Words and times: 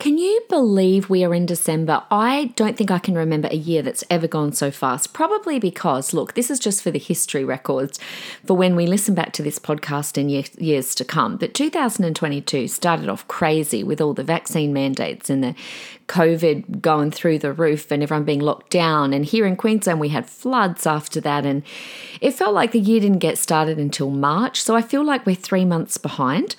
Can 0.00 0.18
you 0.18 0.42
believe 0.50 1.08
we 1.08 1.24
are 1.24 1.32
in 1.32 1.46
December? 1.46 2.02
I 2.10 2.52
don't 2.56 2.76
think 2.76 2.90
I 2.90 2.98
can 2.98 3.14
remember 3.14 3.48
a 3.50 3.56
year 3.56 3.80
that's 3.80 4.04
ever 4.10 4.26
gone 4.26 4.52
so 4.52 4.70
fast. 4.70 5.14
Probably 5.14 5.58
because, 5.58 6.12
look, 6.12 6.34
this 6.34 6.50
is 6.50 6.58
just 6.58 6.82
for 6.82 6.90
the 6.90 6.98
history 6.98 7.44
records 7.44 7.98
for 8.44 8.54
when 8.54 8.76
we 8.76 8.86
listen 8.86 9.14
back 9.14 9.32
to 9.34 9.42
this 9.42 9.58
podcast 9.58 10.18
in 10.18 10.28
years 10.28 10.94
to 10.96 11.04
come. 11.04 11.36
But 11.36 11.54
2022 11.54 12.68
started 12.68 13.08
off 13.08 13.26
crazy 13.28 13.82
with 13.82 14.00
all 14.00 14.14
the 14.14 14.24
vaccine 14.24 14.72
mandates 14.72 15.30
and 15.30 15.42
the 15.42 15.54
COVID 16.08 16.82
going 16.82 17.10
through 17.10 17.38
the 17.38 17.52
roof 17.52 17.90
and 17.90 18.02
everyone 18.02 18.24
being 18.24 18.40
locked 18.40 18.70
down. 18.70 19.14
And 19.14 19.24
here 19.24 19.46
in 19.46 19.56
Queensland, 19.56 20.00
we 20.00 20.10
had 20.10 20.28
floods 20.28 20.86
after 20.86 21.20
that. 21.20 21.46
And 21.46 21.62
it 22.20 22.32
felt 22.32 22.52
like 22.52 22.72
the 22.72 22.80
year 22.80 23.00
didn't 23.00 23.20
get 23.20 23.38
started 23.38 23.78
until 23.78 24.10
March. 24.10 24.60
So 24.60 24.74
I 24.74 24.82
feel 24.82 25.04
like 25.04 25.24
we're 25.24 25.36
three 25.36 25.64
months 25.64 25.96
behind. 25.96 26.56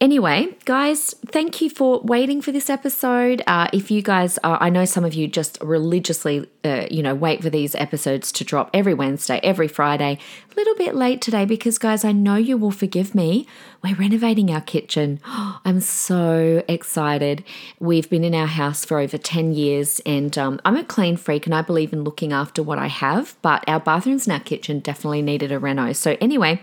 Anyway, 0.00 0.48
guys, 0.64 1.14
thank 1.26 1.60
you 1.60 1.70
for 1.70 2.00
waiting 2.00 2.42
for 2.42 2.50
this 2.50 2.68
episode. 2.68 3.40
Uh, 3.46 3.68
if 3.72 3.92
you 3.92 4.02
guys 4.02 4.38
are, 4.38 4.60
I 4.60 4.68
know 4.68 4.84
some 4.84 5.04
of 5.04 5.14
you 5.14 5.28
just 5.28 5.56
religiously, 5.62 6.50
uh, 6.64 6.86
you 6.90 7.00
know, 7.00 7.14
wait 7.14 7.42
for 7.42 7.48
these 7.48 7.76
episodes 7.76 8.32
to 8.32 8.44
drop 8.44 8.70
every 8.74 8.92
Wednesday, 8.92 9.38
every 9.44 9.68
Friday. 9.68 10.18
A 10.50 10.56
little 10.56 10.74
bit 10.74 10.96
late 10.96 11.22
today 11.22 11.44
because, 11.44 11.78
guys, 11.78 12.04
I 12.04 12.10
know 12.10 12.34
you 12.34 12.56
will 12.56 12.72
forgive 12.72 13.14
me. 13.14 13.46
We're 13.84 13.94
renovating 13.94 14.50
our 14.50 14.60
kitchen. 14.60 15.20
I'm 15.26 15.80
so 15.80 16.64
excited. 16.66 17.44
We've 17.78 18.10
been 18.10 18.24
in 18.24 18.34
our 18.34 18.48
house 18.48 18.84
for 18.84 18.98
over 18.98 19.16
10 19.16 19.52
years 19.52 20.00
and 20.04 20.36
um, 20.36 20.60
I'm 20.64 20.76
a 20.76 20.84
clean 20.84 21.16
freak 21.16 21.46
and 21.46 21.54
I 21.54 21.62
believe 21.62 21.92
in 21.92 22.02
looking 22.02 22.32
after 22.32 22.64
what 22.64 22.80
I 22.80 22.88
have, 22.88 23.36
but 23.42 23.62
our 23.68 23.78
bathrooms 23.78 24.26
and 24.26 24.34
our 24.34 24.40
kitchen 24.40 24.80
definitely 24.80 25.22
needed 25.22 25.52
a 25.52 25.60
reno. 25.60 25.92
So, 25.92 26.16
anyway, 26.20 26.60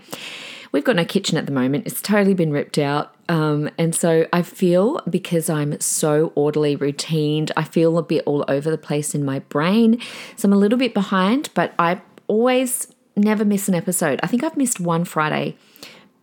We've 0.72 0.84
got 0.84 0.96
no 0.96 1.04
kitchen 1.04 1.36
at 1.36 1.44
the 1.44 1.52
moment. 1.52 1.86
It's 1.86 2.00
totally 2.00 2.32
been 2.32 2.50
ripped 2.50 2.78
out. 2.78 3.14
Um, 3.32 3.70
and 3.78 3.94
so 3.94 4.26
I 4.30 4.42
feel 4.42 5.00
because 5.08 5.48
I'm 5.48 5.80
so 5.80 6.32
orderly, 6.34 6.76
routined, 6.76 7.50
I 7.56 7.64
feel 7.64 7.96
a 7.96 8.02
bit 8.02 8.22
all 8.26 8.44
over 8.46 8.70
the 8.70 8.76
place 8.76 9.14
in 9.14 9.24
my 9.24 9.38
brain. 9.38 9.98
So 10.36 10.46
I'm 10.46 10.52
a 10.52 10.56
little 10.56 10.78
bit 10.78 10.92
behind, 10.92 11.48
but 11.54 11.72
I 11.78 12.02
always 12.28 12.88
never 13.16 13.42
miss 13.46 13.70
an 13.70 13.74
episode. 13.74 14.20
I 14.22 14.26
think 14.26 14.44
I've 14.44 14.58
missed 14.58 14.80
one 14.80 15.06
Friday 15.06 15.56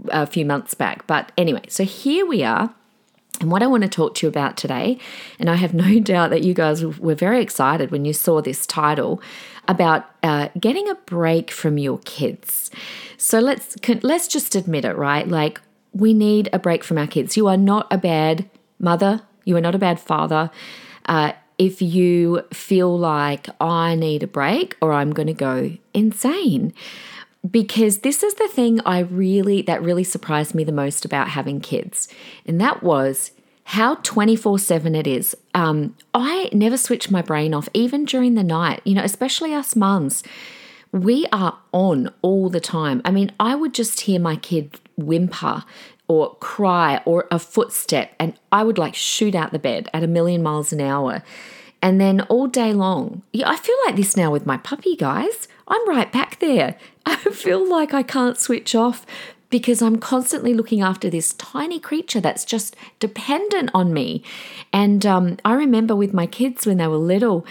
a 0.10 0.28
few 0.28 0.46
months 0.46 0.76
back. 0.76 1.08
But 1.08 1.32
anyway, 1.36 1.64
so 1.68 1.84
here 1.84 2.28
we 2.28 2.44
are. 2.44 2.76
And 3.42 3.50
what 3.50 3.64
I 3.64 3.68
want 3.68 3.82
to 3.82 3.90
talk 3.90 4.14
to 4.16 4.28
you 4.28 4.30
about 4.30 4.56
today, 4.56 5.00
and 5.40 5.50
I 5.50 5.56
have 5.56 5.74
no 5.86 6.00
doubt 6.00 6.30
that 6.30 6.44
you 6.44 6.54
guys 6.54 6.86
were 6.86 7.16
very 7.16 7.42
excited 7.42 7.90
when 7.90 8.06
you 8.06 8.14
saw 8.14 8.40
this 8.40 8.68
title 8.68 9.20
about 9.68 10.08
uh, 10.22 10.50
getting 10.60 10.88
a 10.88 10.94
break 10.94 11.50
from 11.50 11.80
your 11.80 11.98
kids. 12.06 12.70
So 13.18 13.40
let's 13.40 13.78
let's 14.04 14.28
just 14.28 14.54
admit 14.54 14.86
it, 14.86 14.96
right? 14.96 15.28
Like 15.28 15.60
we 15.94 16.14
need 16.14 16.50
a 16.54 16.60
break 16.60 16.84
from 16.84 16.98
our 16.98 17.08
kids. 17.08 17.36
You 17.38 17.48
are 17.48 17.58
not 17.58 17.88
a 17.92 17.98
bad 17.98 18.50
mother. 18.80 19.22
You 19.46 19.58
are 19.58 19.62
not 19.62 19.76
a 19.76 19.80
bad 19.80 20.00
father. 20.00 20.52
Uh, 21.06 21.34
if 21.58 21.82
you 21.82 22.44
feel 22.54 22.98
like 22.98 23.50
I 23.60 23.96
need 23.96 24.24
a 24.24 24.28
break 24.28 24.78
or 24.82 24.94
I'm 24.94 25.12
going 25.12 25.28
to 25.28 25.34
go 25.34 25.78
insane 25.94 26.74
because 27.50 28.00
this 28.00 28.24
is 28.24 28.34
the 28.36 28.48
thing 28.48 28.80
I 28.86 29.00
really 29.00 29.62
that 29.64 29.82
really 29.82 30.04
surprised 30.04 30.56
me 30.56 30.64
the 30.64 30.72
most 30.72 31.06
about 31.06 31.30
having 31.30 31.62
kids, 31.62 32.08
and 32.46 32.60
that 32.60 32.84
was 32.84 33.32
how 33.64 33.96
24 33.96 34.60
7 34.60 34.96
it 34.96 35.08
is. 35.08 35.36
Um, 35.54 35.96
I 36.14 36.50
never 36.52 36.76
switch 36.76 37.12
my 37.12 37.22
brain 37.22 37.54
off, 37.54 37.70
even 37.74 38.06
during 38.06 38.36
the 38.36 38.44
night, 38.44 38.82
you 38.84 38.94
know, 38.94 39.04
especially 39.04 39.54
us 39.54 39.76
mums. 39.76 40.24
We 40.92 41.28
are 41.32 41.58
on 41.72 42.12
all 42.22 42.50
the 42.50 42.60
time. 42.60 43.02
I 43.06 43.12
mean, 43.12 43.32
I 43.40 43.56
would 43.56 43.74
just 43.74 44.02
hear 44.02 44.20
my 44.20 44.36
kid 44.36 44.80
whimper 44.98 45.64
or 46.08 46.36
cry 46.36 47.02
or 47.06 47.28
a 47.30 47.38
footstep, 47.38 48.14
and 48.20 48.34
I 48.52 48.64
would 48.64 48.78
like 48.78 48.96
shoot 48.96 49.36
out 49.36 49.52
the 49.52 49.60
bed 49.60 49.90
at 49.94 50.04
a 50.04 50.08
million 50.08 50.42
miles 50.42 50.74
an 50.74 50.82
hour. 50.82 51.24
And 51.82 52.02
then 52.02 52.22
all 52.22 52.48
day 52.48 52.74
long, 52.74 53.22
yeah, 53.32 53.50
I 53.50 53.56
feel 53.56 53.76
like 53.86 53.96
this 53.96 54.18
now 54.18 54.32
with 54.32 54.46
my 54.46 54.58
puppy, 54.58 54.96
guys. 54.96 55.48
I'm 55.68 55.88
right 55.88 56.12
back 56.12 56.40
there. 56.40 56.78
I 57.06 57.16
feel 57.16 57.68
like 57.68 57.94
I 57.94 58.04
can't 58.04 58.38
switch 58.38 58.76
off 58.76 59.06
because 59.50 59.82
I'm 59.82 59.98
constantly 59.98 60.54
looking 60.54 60.82
after 60.82 61.10
this 61.10 61.34
tiny 61.34 61.80
creature 61.80 62.22
that's 62.22 62.46
just 62.46 62.76
dependent 63.00 63.72
on 63.74 63.94
me. 63.94 64.24
And 64.72 65.06
um, 65.06 65.38
I 65.44 65.54
remember 65.54 65.96
with 65.96 66.14
my 66.14 66.28
kids 66.28 66.68
when 66.68 66.78
they 66.78 66.88
were 66.88 66.98
little 66.98 67.46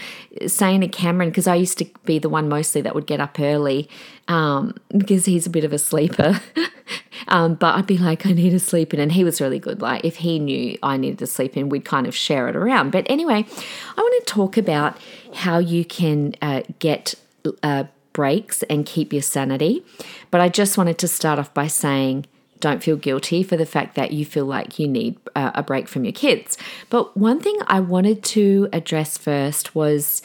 saying 0.47 0.81
to 0.81 0.87
Cameron, 0.87 1.29
because 1.29 1.47
I 1.47 1.55
used 1.55 1.77
to 1.79 1.85
be 2.05 2.17
the 2.17 2.29
one 2.29 2.47
mostly 2.47 2.81
that 2.81 2.95
would 2.95 3.05
get 3.05 3.19
up 3.19 3.39
early 3.39 3.89
um, 4.29 4.75
because 4.97 5.25
he's 5.25 5.45
a 5.45 5.49
bit 5.49 5.65
of 5.65 5.73
a 5.73 5.77
sleeper. 5.77 6.39
um, 7.27 7.55
but 7.55 7.75
I'd 7.75 7.87
be 7.87 7.97
like, 7.97 8.25
I 8.25 8.31
need 8.31 8.51
to 8.51 8.59
sleep 8.59 8.93
in. 8.93 8.99
And 9.01 9.11
he 9.11 9.25
was 9.25 9.41
really 9.41 9.59
good. 9.59 9.81
Like, 9.81 10.05
if 10.05 10.17
he 10.17 10.39
knew 10.39 10.77
I 10.81 10.95
needed 10.95 11.19
to 11.19 11.27
sleep 11.27 11.57
in, 11.57 11.67
we'd 11.67 11.85
kind 11.85 12.07
of 12.07 12.15
share 12.15 12.47
it 12.47 12.55
around. 12.55 12.91
But 12.91 13.05
anyway, 13.09 13.45
I 13.97 14.01
want 14.01 14.25
to 14.25 14.33
talk 14.33 14.55
about 14.55 14.97
how 15.33 15.57
you 15.57 15.83
can 15.83 16.35
uh, 16.41 16.61
get. 16.79 17.15
Uh, 17.63 17.85
breaks 18.19 18.63
and 18.63 18.85
keep 18.85 19.13
your 19.13 19.21
sanity. 19.21 19.81
But 20.29 20.41
I 20.41 20.49
just 20.49 20.77
wanted 20.77 20.97
to 20.97 21.07
start 21.07 21.39
off 21.39 21.53
by 21.53 21.67
saying, 21.67 22.25
don't 22.59 22.83
feel 22.83 22.97
guilty 22.97 23.43
for 23.43 23.55
the 23.55 23.65
fact 23.65 23.95
that 23.95 24.11
you 24.11 24.25
feel 24.25 24.45
like 24.45 24.77
you 24.77 24.89
need 24.89 25.17
uh, 25.37 25.51
a 25.55 25.63
break 25.63 25.87
from 25.87 26.03
your 26.03 26.11
kids. 26.11 26.57
But 26.89 27.15
one 27.15 27.39
thing 27.39 27.57
I 27.67 27.79
wanted 27.79 28.21
to 28.35 28.67
address 28.73 29.17
first 29.17 29.73
was 29.73 30.21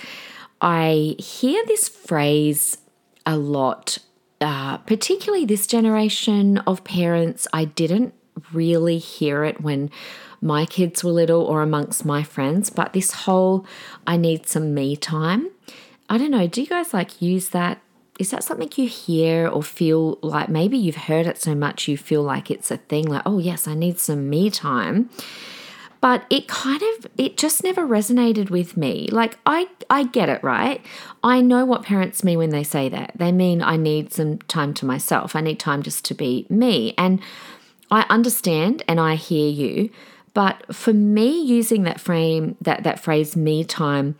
I 0.60 1.14
hear 1.20 1.64
this 1.66 1.88
phrase 1.88 2.78
a 3.24 3.36
lot, 3.36 3.98
uh, 4.40 4.78
particularly 4.78 5.44
this 5.44 5.68
generation 5.68 6.58
of 6.66 6.82
parents. 6.82 7.46
I 7.52 7.64
didn't 7.64 8.12
really 8.52 8.98
hear 8.98 9.44
it 9.44 9.60
when 9.60 9.88
my 10.40 10.66
kids 10.66 11.04
were 11.04 11.12
little 11.12 11.42
or 11.42 11.62
amongst 11.62 12.04
my 12.04 12.24
friends, 12.24 12.70
but 12.70 12.92
this 12.92 13.12
whole 13.12 13.64
I 14.04 14.16
need 14.16 14.48
some 14.48 14.74
me 14.74 14.96
time. 14.96 15.50
I 16.08 16.18
don't 16.18 16.32
know, 16.32 16.48
do 16.48 16.60
you 16.60 16.66
guys 16.66 16.92
like 16.92 17.22
use 17.22 17.50
that 17.50 17.78
is 18.18 18.30
that 18.30 18.44
something 18.44 18.70
you 18.76 18.88
hear 18.88 19.48
or 19.48 19.62
feel 19.62 20.18
like 20.22 20.48
maybe 20.48 20.78
you've 20.78 20.94
heard 20.94 21.26
it 21.26 21.40
so 21.40 21.54
much 21.54 21.88
you 21.88 21.96
feel 21.96 22.22
like 22.22 22.50
it's 22.50 22.70
a 22.70 22.76
thing 22.76 23.06
like 23.06 23.22
oh 23.26 23.38
yes 23.38 23.66
i 23.66 23.74
need 23.74 23.98
some 23.98 24.28
me 24.28 24.50
time. 24.50 25.10
But 26.00 26.26
it 26.28 26.48
kind 26.48 26.82
of 26.82 27.06
it 27.16 27.38
just 27.38 27.64
never 27.64 27.86
resonated 27.86 28.50
with 28.50 28.76
me. 28.76 29.08
Like 29.10 29.38
i 29.46 29.68
i 29.88 30.04
get 30.04 30.28
it 30.28 30.44
right? 30.44 30.84
I 31.22 31.40
know 31.40 31.64
what 31.64 31.82
parents 31.82 32.22
mean 32.22 32.38
when 32.38 32.50
they 32.50 32.62
say 32.62 32.88
that. 32.90 33.12
They 33.16 33.32
mean 33.32 33.62
i 33.62 33.76
need 33.76 34.12
some 34.12 34.38
time 34.40 34.74
to 34.74 34.86
myself. 34.86 35.34
I 35.34 35.40
need 35.40 35.58
time 35.58 35.82
just 35.82 36.04
to 36.06 36.14
be 36.14 36.46
me. 36.50 36.94
And 36.98 37.20
i 37.90 38.06
understand 38.08 38.82
and 38.88 38.98
i 38.98 39.14
hear 39.14 39.50
you 39.50 39.90
but 40.32 40.74
for 40.74 40.92
me 40.92 41.40
using 41.40 41.84
that 41.84 42.00
frame 42.00 42.56
that 42.60 42.82
that 42.82 42.98
phrase 42.98 43.36
me 43.36 43.62
time 43.64 44.16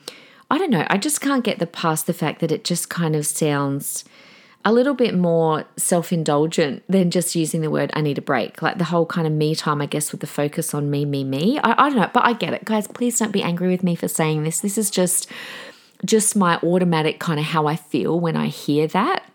I 0.55 0.59
don't 0.59 0.71
know, 0.71 0.87
I 0.89 0.99
just 0.99 1.21
can't 1.21 1.43
get 1.43 1.59
the 1.59 1.67
past 1.67 2.07
the 2.07 2.13
fact 2.13 2.39
that 2.39 2.53
it 2.53 2.63
just 2.63 2.89
kind 2.89 3.17
of 3.17 3.27
sounds 3.27 4.05
a 4.65 4.73
little 4.73 4.95
bit 4.95 5.13
more 5.13 5.65
self 5.77 6.13
indulgent 6.13 6.85
than 6.89 7.11
just 7.11 7.35
using 7.35 7.61
the 7.61 7.73
word 7.73 7.91
I 7.93 8.03
need 8.03 8.19
a 8.19 8.23
break. 8.23 8.63
Like 8.63 8.79
the 8.79 8.85
whole 8.85 9.05
kind 9.05 9.27
of 9.27 9.33
me 9.33 9.57
time, 9.57 9.83
I 9.83 9.87
guess, 9.87 10.13
with 10.13 10.21
the 10.21 10.29
focus 10.29 10.73
on 10.73 10.93
me, 10.93 11.05
me, 11.07 11.25
me. 11.25 11.59
I, 11.59 11.87
I 11.87 11.89
don't 11.89 11.99
know, 11.99 12.09
but 12.15 12.25
I 12.25 12.35
get 12.35 12.53
it. 12.53 12.65
Guys, 12.65 12.87
please 12.87 13.19
don't 13.19 13.33
be 13.33 13.43
angry 13.43 13.67
with 13.67 13.83
me 13.83 13.97
for 13.97 14.07
saying 14.07 14.45
this. 14.45 14.61
This 14.61 14.79
is 14.79 14.91
just 14.91 15.29
just 16.05 16.37
my 16.37 16.59
automatic 16.59 17.19
kind 17.19 17.41
of 17.41 17.47
how 17.47 17.67
I 17.67 17.75
feel 17.75 18.21
when 18.21 18.37
I 18.37 18.47
hear 18.47 18.87
that. 18.87 19.29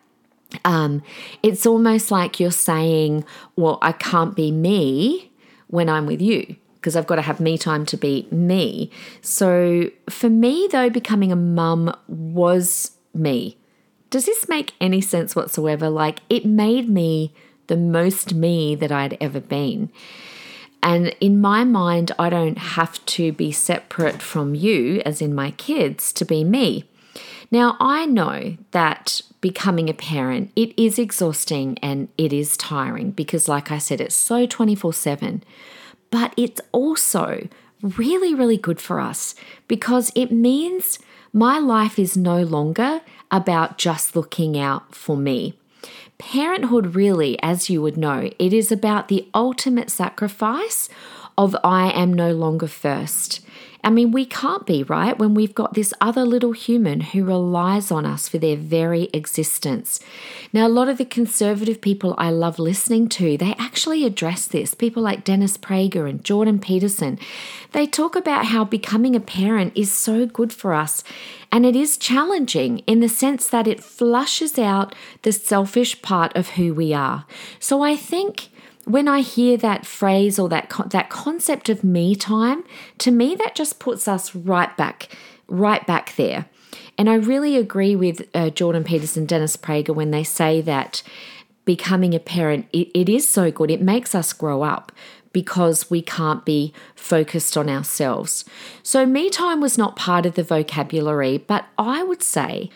Um, 0.63 1.03
it's 1.43 1.65
almost 1.65 2.11
like 2.11 2.39
you're 2.39 2.49
saying, 2.49 3.25
Well, 3.57 3.77
I 3.81 3.91
can't 3.91 4.37
be 4.37 4.51
me 4.53 5.33
when 5.67 5.89
I'm 5.89 6.05
with 6.05 6.21
you 6.21 6.55
because 6.79 6.95
I've 6.95 7.07
got 7.07 7.15
to 7.15 7.21
have 7.21 7.39
me 7.39 7.57
time 7.57 7.85
to 7.87 7.97
be 7.97 8.27
me. 8.31 8.89
So 9.21 9.91
for 10.09 10.29
me, 10.29 10.67
though, 10.71 10.89
becoming 10.89 11.31
a 11.31 11.35
mum 11.35 11.93
was 12.07 12.91
me. 13.13 13.57
Does 14.09 14.25
this 14.25 14.47
make 14.47 14.73
any 14.79 15.01
sense 15.01 15.35
whatsoever? 15.35 15.89
Like, 15.89 16.19
it 16.29 16.45
made 16.45 16.89
me 16.89 17.33
the 17.67 17.77
most 17.77 18.33
me 18.33 18.75
that 18.75 18.91
I'd 18.91 19.17
ever 19.21 19.39
been. 19.39 19.91
And 20.81 21.15
in 21.19 21.41
my 21.41 21.63
mind, 21.63 22.13
I 22.17 22.29
don't 22.29 22.57
have 22.57 23.05
to 23.07 23.31
be 23.33 23.51
separate 23.51 24.21
from 24.21 24.55
you, 24.55 25.01
as 25.05 25.21
in 25.21 25.35
my 25.35 25.51
kids, 25.51 26.13
to 26.13 26.25
be 26.25 26.43
me. 26.43 26.85
Now, 27.51 27.75
I 27.79 28.05
know 28.05 28.57
that 28.71 29.21
becoming 29.41 29.89
a 29.89 29.93
parent, 29.93 30.51
it 30.55 30.77
is 30.77 30.97
exhausting 30.97 31.77
and 31.79 32.07
it 32.17 32.31
is 32.31 32.55
tiring 32.55 33.11
because, 33.11 33.47
like 33.47 33.71
I 33.71 33.77
said, 33.77 33.99
it's 33.99 34.15
so 34.15 34.45
24 34.45 34.93
7 34.93 35.43
but 36.11 36.33
it's 36.37 36.61
also 36.71 37.47
really, 37.81 38.33
really 38.33 38.57
good 38.57 38.79
for 38.79 38.99
us 38.99 39.35
because 39.67 40.11
it 40.15 40.31
means 40.31 40.99
My 41.31 41.59
life 41.59 41.99
is 41.99 42.17
no 42.17 42.41
longer 42.41 43.01
about 43.29 43.77
just 43.77 44.15
looking 44.15 44.57
out 44.57 44.95
for 44.95 45.15
me. 45.15 45.53
Parenthood, 46.17 46.95
really, 46.95 47.37
as 47.41 47.69
you 47.69 47.81
would 47.81 47.97
know, 47.97 48.31
it 48.39 48.51
is 48.51 48.71
about 48.71 49.07
the 49.07 49.27
ultimate 49.33 49.91
sacrifice 49.91 50.89
of 51.37 51.55
I 51.63 51.91
am 51.91 52.11
no 52.11 52.33
longer 52.33 52.67
first. 52.67 53.41
I 53.81 53.89
mean, 53.89 54.11
we 54.11 54.25
can't 54.25 54.65
be, 54.65 54.83
right? 54.83 55.17
When 55.17 55.33
we've 55.33 55.55
got 55.55 55.73
this 55.73 55.93
other 56.01 56.25
little 56.25 56.51
human 56.51 56.99
who 56.99 57.23
relies 57.23 57.91
on 57.91 58.05
us 58.05 58.27
for 58.27 58.37
their 58.37 58.57
very 58.57 59.09
existence. 59.13 60.01
Now, 60.51 60.67
a 60.67 60.69
lot 60.69 60.89
of 60.89 60.97
the 60.97 61.05
conservative 61.05 61.79
people 61.79 62.13
I 62.17 62.29
love 62.29 62.59
listening 62.59 63.07
to, 63.09 63.37
they 63.37 63.55
actually 63.57 64.03
address 64.03 64.47
this. 64.47 64.73
People 64.73 65.01
like 65.01 65.23
Dennis 65.23 65.57
Prager 65.57 66.09
and 66.09 66.23
Jordan 66.25 66.59
Peterson, 66.59 67.17
they 67.71 67.87
talk 67.87 68.17
about 68.17 68.47
how 68.47 68.65
becoming 68.65 69.15
a 69.15 69.21
parent 69.21 69.71
is 69.75 69.93
so 69.93 70.25
good 70.25 70.51
for 70.51 70.73
us. 70.73 71.01
And 71.49 71.65
it 71.65 71.75
is 71.75 71.97
challenging 71.97 72.79
in 72.79 72.99
the 72.99 73.09
sense 73.09 73.47
that 73.47 73.67
it 73.67 73.83
flushes 73.83 74.59
out 74.59 74.93
the 75.21 75.31
selfish 75.31 76.01
part 76.01 76.35
of 76.35 76.49
who 76.49 76.73
we 76.73 76.93
are. 76.93 77.25
So 77.59 77.81
I 77.81 77.95
think 77.95 78.49
when 78.85 79.07
I 79.07 79.21
hear 79.21 79.57
that 79.57 79.85
phrase 79.85 80.39
or 80.39 80.49
that 80.49 80.71
that 80.87 81.09
concept 81.09 81.69
of 81.69 81.83
me 81.83 82.15
time, 82.15 82.63
to 82.99 83.11
me 83.11 83.35
that 83.35 83.55
just 83.55 83.79
puts 83.79 84.07
us 84.07 84.33
right 84.33 84.75
back, 84.77 85.09
right 85.47 85.85
back 85.85 86.15
there. 86.15 86.45
And 86.97 87.09
I 87.09 87.15
really 87.15 87.55
agree 87.55 87.95
with 87.95 88.27
uh, 88.33 88.49
Jordan 88.49 88.83
Peterson, 88.83 89.25
Dennis 89.25 89.55
Prager 89.55 89.95
when 89.95 90.11
they 90.11 90.23
say 90.23 90.61
that 90.61 91.01
becoming 91.65 92.13
a 92.13 92.19
parent 92.19 92.67
it, 92.73 92.89
it 92.93 93.09
is 93.09 93.27
so 93.27 93.51
good. 93.51 93.69
It 93.69 93.81
makes 93.81 94.15
us 94.15 94.33
grow 94.33 94.63
up 94.63 94.91
because 95.31 95.89
we 95.89 96.01
can't 96.01 96.43
be 96.43 96.73
focused 96.95 97.55
on 97.55 97.69
ourselves. 97.69 98.43
So 98.81 99.05
me 99.05 99.29
time 99.29 99.61
was 99.61 99.77
not 99.77 99.95
part 99.95 100.25
of 100.25 100.33
the 100.33 100.43
vocabulary, 100.43 101.37
but 101.37 101.65
I 101.77 102.03
would 102.03 102.23
say 102.23 102.69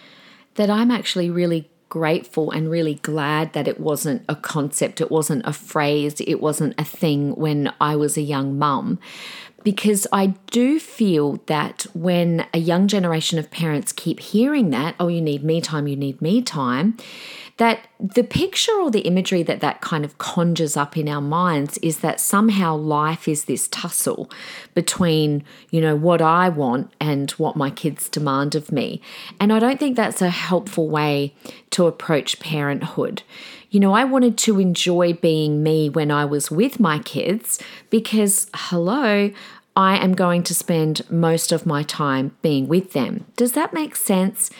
that 0.56 0.70
I'm 0.70 0.92
actually 0.92 1.30
really 1.30 1.70
grateful 1.94 2.50
and 2.50 2.72
really 2.72 2.96
glad 2.96 3.54
that 3.54 3.68
it 3.68 3.80
wasn't 3.80 4.26
a 4.28 4.36
concept, 4.36 5.00
it 5.00 5.12
wasn't 5.12 5.46
a 5.46 5.54
phrase, 5.54 6.20
it 6.22 6.42
wasn't 6.42 6.74
a 6.76 6.84
thing 6.84 7.36
when 7.36 7.72
I 7.80 7.96
was 7.96 8.18
a 8.18 8.22
young 8.22 8.58
mum. 8.58 8.98
Because 9.64 10.06
I 10.12 10.28
do 10.52 10.80
feel 10.80 11.40
that 11.46 11.86
when 11.94 12.46
a 12.54 12.58
young 12.58 12.88
generation 12.88 13.40
of 13.40 13.50
parents 13.50 13.92
keep 13.92 14.20
hearing 14.20 14.70
that, 14.72 14.96
oh, 15.00 15.08
you 15.08 15.22
need 15.22 15.44
me 15.44 15.62
time, 15.62 15.88
you 15.88 15.96
need 15.96 16.22
me 16.22 16.42
time, 16.42 16.98
that 17.58 17.88
the 18.00 18.24
picture 18.24 18.74
or 18.74 18.90
the 18.90 19.02
imagery 19.02 19.44
that 19.44 19.60
that 19.62 19.80
kind 19.80 20.04
of 20.04 20.18
conjures 20.18 20.76
up 20.76 20.98
in 20.98 21.08
our 21.08 21.22
minds 21.22 21.78
is 21.80 22.00
that 22.00 22.20
somehow 22.20 22.76
life 22.76 23.28
is 23.28 23.46
this 23.46 23.68
tussle 23.68 24.30
between, 24.74 25.44
you 25.70 25.80
know, 25.80 25.96
what 25.96 26.22
I 26.22 26.50
want 26.50 26.92
and 27.00 27.30
what 27.32 27.56
my 27.56 27.70
kids 27.70 28.10
demand 28.10 28.56
of 28.56 28.72
me. 28.72 29.02
And 29.40 29.54
I 29.54 29.60
don't 29.60 29.80
think 29.80 29.96
that's 29.96 30.22
a 30.22 30.30
helpful 30.30 30.90
way 30.90 31.36
to 31.72 31.86
approach 31.86 32.40
parenthood. 32.40 33.22
You 33.74 33.80
know, 33.80 33.94
I 33.94 34.04
wanted 34.04 34.38
to 34.38 34.60
enjoy 34.60 35.14
being 35.14 35.64
me 35.64 35.90
when 35.90 36.12
I 36.12 36.26
was 36.26 36.52
with 36.52 36.80
my 36.80 37.00
kids 37.00 37.58
because, 37.90 38.46
hello, 38.54 39.32
I 39.76 39.98
am 39.98 40.14
going 40.14 40.44
to 40.44 40.54
spend 40.54 41.10
most 41.10 41.52
of 41.52 41.66
my 41.66 41.82
time 41.82 42.38
being 42.44 42.68
with 42.68 42.94
them. 42.94 43.26
Does 43.36 43.54
that 43.54 43.74
make 43.74 43.96
sense? 43.96 44.52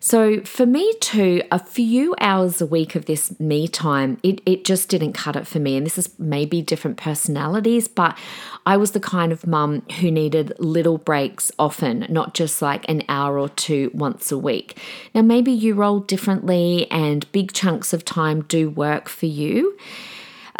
So 0.00 0.40
for 0.42 0.64
me 0.64 0.92
too, 1.00 1.42
a 1.50 1.58
few 1.58 2.14
hours 2.20 2.60
a 2.60 2.66
week 2.66 2.94
of 2.94 3.06
this 3.06 3.38
me 3.40 3.66
time, 3.66 4.18
it, 4.22 4.40
it 4.46 4.64
just 4.64 4.88
didn't 4.88 5.12
cut 5.12 5.36
it 5.36 5.46
for 5.46 5.58
me. 5.58 5.76
And 5.76 5.84
this 5.84 5.98
is 5.98 6.16
maybe 6.18 6.62
different 6.62 6.96
personalities, 6.96 7.88
but 7.88 8.16
I 8.64 8.76
was 8.76 8.92
the 8.92 9.00
kind 9.00 9.32
of 9.32 9.46
mum 9.46 9.82
who 10.00 10.10
needed 10.10 10.52
little 10.58 10.98
breaks 10.98 11.50
often, 11.58 12.06
not 12.08 12.34
just 12.34 12.62
like 12.62 12.88
an 12.88 13.02
hour 13.08 13.38
or 13.38 13.48
two 13.48 13.90
once 13.92 14.30
a 14.30 14.38
week. 14.38 14.78
Now, 15.14 15.22
maybe 15.22 15.52
you 15.52 15.74
roll 15.74 16.00
differently 16.00 16.90
and 16.90 17.30
big 17.32 17.52
chunks 17.52 17.92
of 17.92 18.04
time 18.04 18.42
do 18.42 18.70
work 18.70 19.08
for 19.08 19.26
you. 19.26 19.76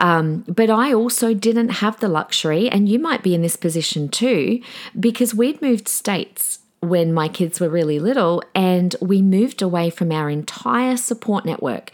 Um, 0.01 0.45
but 0.47 0.71
I 0.71 0.93
also 0.93 1.35
didn't 1.35 1.71
have 1.71 1.99
the 1.99 2.09
luxury, 2.09 2.69
and 2.69 2.89
you 2.89 3.01
might 3.01 3.25
be 3.25 3.35
in 3.35 3.43
this 3.43 3.57
position 3.57 4.09
too, 4.09 4.63
because 4.99 5.35
we'd 5.35 5.61
moved 5.61 5.89
states 5.89 6.61
when 6.81 7.13
my 7.13 7.29
kids 7.29 7.61
were 7.61 7.69
really 7.69 7.99
little, 7.99 8.43
and 8.55 8.95
we 9.01 9.21
moved 9.21 9.63
away 9.63 9.91
from 9.91 10.13
our 10.13 10.31
entire 10.31 10.97
support 10.97 11.45
network. 11.45 11.91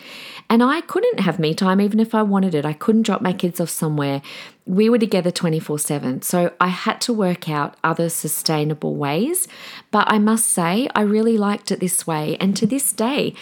And 0.50 0.62
I 0.62 0.82
couldn't 0.82 1.20
have 1.20 1.38
me 1.38 1.54
time 1.54 1.80
even 1.80 2.00
if 2.00 2.14
I 2.14 2.22
wanted 2.22 2.54
it. 2.54 2.66
I 2.66 2.74
couldn't 2.74 3.02
drop 3.02 3.22
my 3.22 3.32
kids 3.32 3.60
off 3.60 3.70
somewhere. 3.70 4.20
We 4.66 4.88
were 4.90 4.98
together 4.98 5.30
24 5.30 5.78
7. 5.78 6.22
So 6.22 6.52
I 6.60 6.68
had 6.68 7.00
to 7.02 7.12
work 7.12 7.48
out 7.48 7.76
other 7.82 8.08
sustainable 8.08 8.94
ways. 8.94 9.48
But 9.90 10.10
I 10.10 10.18
must 10.18 10.46
say, 10.46 10.88
I 10.94 11.00
really 11.00 11.38
liked 11.38 11.72
it 11.72 11.80
this 11.80 12.06
way. 12.06 12.36
And 12.40 12.56
to 12.56 12.66
this 12.66 12.92
day, 12.92 13.34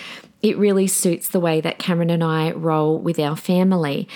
it 0.42 0.58
really 0.58 0.86
suits 0.86 1.28
the 1.28 1.40
way 1.40 1.60
that 1.60 1.78
Cameron 1.78 2.10
and 2.10 2.24
I 2.24 2.50
roll 2.52 2.98
with 2.98 3.18
our 3.18 3.36
family 3.36 4.08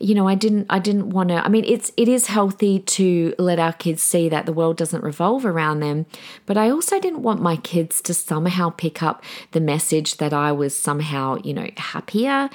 you 0.00 0.14
know, 0.14 0.26
I 0.26 0.34
didn't 0.34 0.66
I 0.70 0.78
didn't 0.78 1.10
want 1.10 1.28
to 1.28 1.44
I 1.44 1.48
mean 1.48 1.64
it's 1.66 1.92
it 1.96 2.08
is 2.08 2.26
healthy 2.26 2.80
to 2.80 3.34
let 3.38 3.58
our 3.58 3.74
kids 3.74 4.02
see 4.02 4.28
that 4.30 4.46
the 4.46 4.52
world 4.52 4.78
doesn't 4.78 5.04
revolve 5.04 5.44
around 5.44 5.80
them, 5.80 6.06
but 6.46 6.56
I 6.56 6.70
also 6.70 6.98
didn't 6.98 7.22
want 7.22 7.42
my 7.42 7.56
kids 7.56 8.00
to 8.02 8.14
somehow 8.14 8.70
pick 8.70 9.02
up 9.02 9.22
the 9.52 9.60
message 9.60 10.16
that 10.16 10.32
I 10.32 10.52
was 10.52 10.76
somehow, 10.76 11.36
you 11.44 11.52
know, 11.52 11.68
happier 11.76 12.48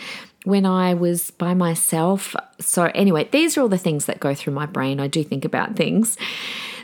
when 0.43 0.65
I 0.65 0.95
was 0.95 1.31
by 1.31 1.53
myself. 1.53 2.35
So 2.59 2.85
anyway, 2.95 3.29
these 3.31 3.57
are 3.57 3.61
all 3.61 3.69
the 3.69 3.77
things 3.77 4.05
that 4.05 4.19
go 4.19 4.33
through 4.33 4.53
my 4.53 4.65
brain. 4.65 4.99
I 4.99 5.07
do 5.07 5.23
think 5.23 5.45
about 5.45 5.75
things. 5.75 6.17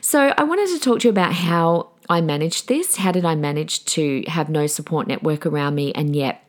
So 0.02 0.34
I 0.38 0.44
wanted 0.44 0.68
to 0.69 0.80
talk 0.80 1.00
to 1.02 1.08
you 1.08 1.12
about 1.12 1.34
how 1.34 1.90
I 2.10 2.22
managed 2.22 2.68
this. 2.68 2.98
How 2.98 3.12
did 3.12 3.25
I 3.25 3.36
manage 3.36 3.86
to 3.86 4.24
have 4.28 4.50
no 4.50 4.68
support 4.68 5.08
network 5.08 5.46
around 5.46 5.75
me 5.75 5.92
and 5.94 6.16
yet 6.16 6.44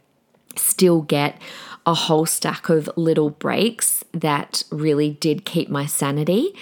still 0.56 1.03
get 1.03 1.41
a 1.87 1.94
whole 1.94 2.26
stack 2.26 2.69
of 2.69 2.88
little 2.96 3.31
breaks 3.31 4.05
that 4.12 4.64
really 4.70 5.11
did 5.11 5.44
keep 5.44 5.69
my 5.69 5.87
sanity. 5.87 6.55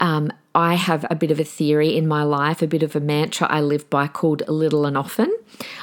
Um, 0.00 0.32
I 0.54 0.74
have 0.74 1.06
a 1.10 1.14
bit 1.14 1.30
of 1.30 1.38
a 1.38 1.44
theory 1.44 1.96
in 1.96 2.08
my 2.08 2.24
life, 2.24 2.60
a 2.60 2.66
bit 2.66 2.82
of 2.82 2.96
a 2.96 3.00
mantra 3.00 3.46
I 3.48 3.60
live 3.60 3.88
by 3.88 4.08
called 4.08 4.42
little 4.48 4.84
and 4.84 4.96
often. 4.96 5.32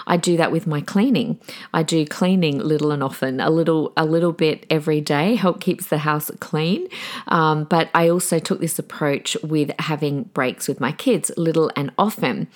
I 0.06 0.18
do 0.18 0.36
that 0.38 0.52
with 0.52 0.68
my 0.68 0.82
cleaning. 0.82 1.40
I 1.74 1.84
do 1.84 2.06
cleaning 2.06 2.60
little 2.60 2.92
and 2.92 3.02
often, 3.02 3.40
a 3.40 3.50
little, 3.50 3.94
a 3.96 4.06
little 4.06 4.34
bit 4.34 4.66
every 4.70 5.00
day. 5.00 5.36
Help 5.36 5.62
keeps 5.62 5.88
the 5.88 6.00
house 6.00 6.32
clean. 6.40 6.88
Um, 7.28 7.66
but 7.66 7.90
I 7.94 8.10
also 8.10 8.40
took 8.40 8.60
this 8.60 8.78
approach 8.78 9.38
with 9.42 9.72
having 9.80 10.24
breaks 10.24 10.68
with 10.68 10.82
my 10.82 10.92
kids, 10.92 11.32
little 11.38 11.72
and 11.76 11.92
often. 11.98 12.48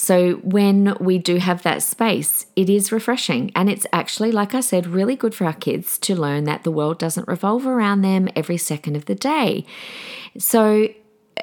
So 0.00 0.36
when 0.36 0.96
we 0.98 1.18
do 1.18 1.36
have 1.36 1.62
that 1.62 1.82
space, 1.82 2.46
it 2.56 2.70
is 2.70 2.90
refreshing. 2.90 3.52
And 3.54 3.68
it's 3.68 3.86
actually, 3.92 4.32
like 4.32 4.54
I 4.54 4.60
said, 4.60 4.86
really 4.86 5.14
good 5.14 5.34
for 5.34 5.44
our 5.44 5.52
kids 5.52 5.98
to 5.98 6.18
learn 6.18 6.44
that 6.44 6.64
the 6.64 6.70
world 6.70 6.98
doesn't 6.98 7.28
revolve 7.28 7.66
around 7.66 8.00
them 8.00 8.26
every 8.34 8.56
second 8.56 8.96
of 8.96 9.04
the 9.04 9.14
day. 9.14 9.66
So 10.38 10.88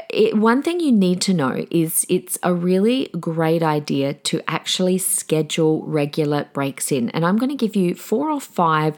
it, 0.09 0.37
one 0.37 0.63
thing 0.63 0.79
you 0.79 0.91
need 0.91 1.21
to 1.21 1.33
know 1.33 1.65
is 1.71 2.05
it's 2.09 2.37
a 2.43 2.53
really 2.53 3.09
great 3.19 3.63
idea 3.63 4.13
to 4.13 4.41
actually 4.49 4.97
schedule 4.97 5.83
regular 5.83 6.47
breaks 6.53 6.91
in. 6.91 7.09
And 7.11 7.25
I'm 7.25 7.37
going 7.37 7.49
to 7.49 7.55
give 7.55 7.75
you 7.75 7.95
four 7.95 8.29
or 8.29 8.41
five 8.41 8.97